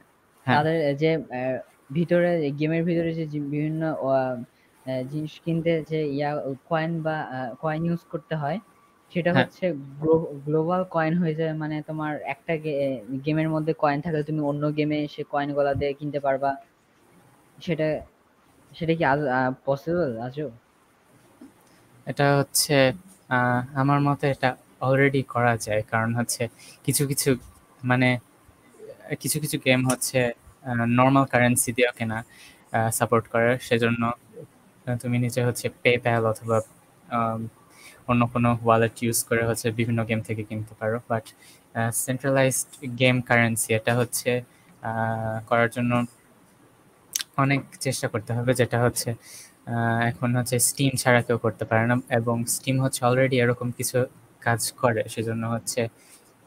[0.47, 1.11] হ্যাঁ। তাদের যে
[1.91, 3.83] ভিতরে গেমের ভিতরে যে বিভিন্ন
[5.07, 6.31] জিনিস কিনতে যে ইয়া
[6.71, 7.17] কয়েন বা
[7.61, 8.59] কয়েন ইউজ করতে হয়
[9.13, 9.65] সেটা হ্যাঁ। হচ্ছে
[10.47, 12.53] গ্লোবাল কয়েন হয়ে যায়। মানে তোমার একটা
[13.27, 16.51] গেমের মধ্যে কয়েন থাকলে তুমি অন্য গেমে সে কয়েন গলা দিয়ে কিনতে পারবা।
[17.59, 17.89] সেটা
[18.73, 19.05] সেটা কি
[19.65, 20.49] পসিবল আজও?
[22.07, 22.77] এটা হচ্ছে
[23.75, 24.51] আমার মতে এটা
[24.81, 26.43] অলরেডি করা যায়। কারণ হচ্ছে
[26.85, 27.31] কিছু কিছু
[27.91, 28.09] মানে
[29.23, 30.19] কিছু কিছু গেম হচ্ছে
[30.99, 32.19] নর্মাল কারেন্সি দিয়েও কেনা
[32.99, 34.03] সাপোর্ট করে। সেজন্য
[35.03, 36.57] তুমি নিজে হচ্ছে পেপ্যাল অথবা
[38.11, 41.25] অন্য কোনো ওয়ালেট ইউজ করে হচ্ছে বিভিন্ন গেম থেকে কিনতে পারো। বাট
[42.05, 42.71] সেন্ট্রালাইজড
[43.01, 44.31] গেম কারেন্সি এটা হচ্ছে
[45.49, 45.93] করার জন্য
[47.43, 49.09] অনেক চেষ্টা করতে হবে। যেটা হচ্ছে
[50.11, 53.99] এখন হচ্ছে স্টিম ছাড়া কেউ করতে পারে না। এবং স্টিম হচ্ছে অলরেডি এরকম কিছু
[54.47, 55.81] কাজ করে। সেজন্য হচ্ছে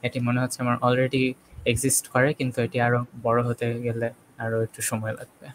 [0.05, 1.23] এটি মনে হচ্ছে আমার অলরেডি
[1.65, 5.47] এক্সিস্ট করে কিন্তু এটি আরও বড় হতে গেলে আরও একটু সময় লাগবে।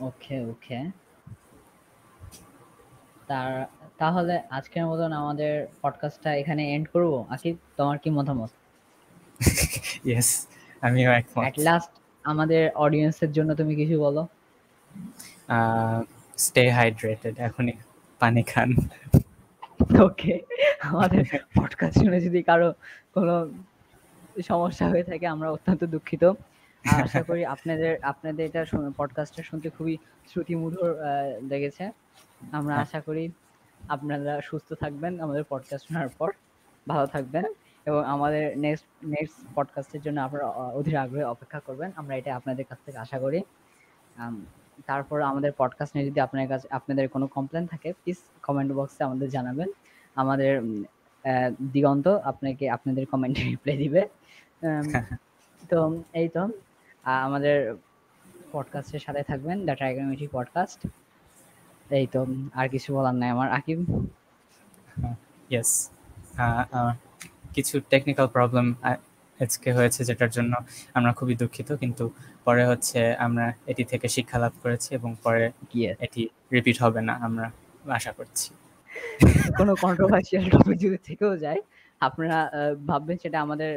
[0.00, 0.78] ওকে ওকে।
[3.26, 3.52] তার
[3.98, 7.12] তাহলে আজকের মতন আমাদের পডকাস্টটা এখানে এন্ড করব?
[7.28, 8.50] আকিব তোমার কি মতামত?
[10.04, 10.30] ইয়েস
[10.82, 11.92] আমিও একমত। এট লাস্ট
[12.30, 14.22] আমাদের অডিয়েন্সের জন্য তুমি কিছু বলো।
[16.38, 17.74] স্টে হাইড্রেটেড এখনই
[18.20, 18.68] পানি খান।
[20.04, 20.34] ওকে।
[20.82, 21.24] আমাদের
[21.56, 22.68] পডকাস্ট শুনে যদি কারও
[23.14, 23.34] কোনো
[24.42, 26.24] সমস্যা হয়ে থাকে, আমরা অত্যন্ত দুঃখিত।
[26.84, 28.62] আশা করি আপনাদের আপনাদের এটা
[28.96, 29.94] পডকাস্টটা শুনতে খুবই
[30.28, 30.90] শ্রুতিমধুর
[31.42, 31.84] লেগেছে।
[32.52, 33.24] আমরা। আশা করি
[33.88, 36.30] আপনারা সুস্থ থাকবেন আমাদের পডকাস্ট শোনার পর।
[36.88, 37.44] ভালো থাকবেন
[37.86, 40.46] এবং আমাদের নেক্সট নেক্সট পডকাস্টের জন্য আপনারা
[40.78, 43.40] অধীর আগ্রহে অপেক্ষা করবেন। আমরা এটা আপনাদের কাছ থেকে আশা করি।
[44.86, 49.28] তারপর আমাদের পডকাস্ট নিয়ে যদি আপনার কাছে, আপনাদের কোনো কমপ্লেন থাকে প্লিজ কমেন্ট বক্সে আমাদের
[49.28, 49.68] জানাবেন।
[50.14, 50.62] আমাদের
[51.72, 54.08] দিগন্ত আপনাকে আপনাদের কমেন্টে রিপ্লাই দিবে।
[55.70, 56.48] তো এই তো
[57.04, 57.74] আমাদের
[58.52, 60.86] পডকাস্টের সাথে থাকবেন দ্য ট্রাইগোনোমেট্রি পডকাস্ট
[61.90, 63.78] এই তো আর কিছু বলার নাই আমার আকিব?
[65.50, 65.90] ইয়েস
[67.54, 68.74] কিছু টেকনিক্যাল প্রবলেম
[69.40, 70.56] আজকে হয়েছে যেটার জন্য
[70.94, 72.10] আমরা খুবই দুঃখিত কিন্তু
[72.44, 75.96] পরে হচ্ছে আমরা এটি থেকে শিক্ষা লাভ করেছি এবং পরে Yes.
[76.00, 77.50] এটি রিপিট হবে না আমরা
[77.88, 78.61] আশা করছি।
[79.58, 81.60] কোনো কন্ট্রোভার্সিয়াল টপিক যদি থেকেও যায়
[82.00, 82.38] আপনারা
[82.88, 83.72] ভাববেন সেটা আমাদের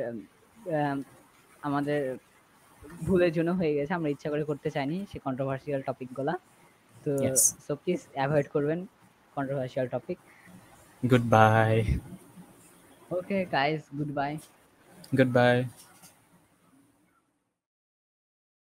[1.63, 1.99] আমাদের
[2.99, 6.33] ভুলের জন্য হয়ে গেছে আমরা ইচ্ছা করে করতে চাইনি সেই কন্ট্রোভার্সিয়াল টপিকগুলা।
[6.95, 7.11] তো.
[7.65, 8.79] সো প্লিজ অ্যাভয়েড করবেন
[9.37, 10.17] controversial topic
[11.29, 11.73] goodbye
[13.11, 13.81] okay guys
[14.13, 14.31] goodbye
[15.37, 15.55] goodbye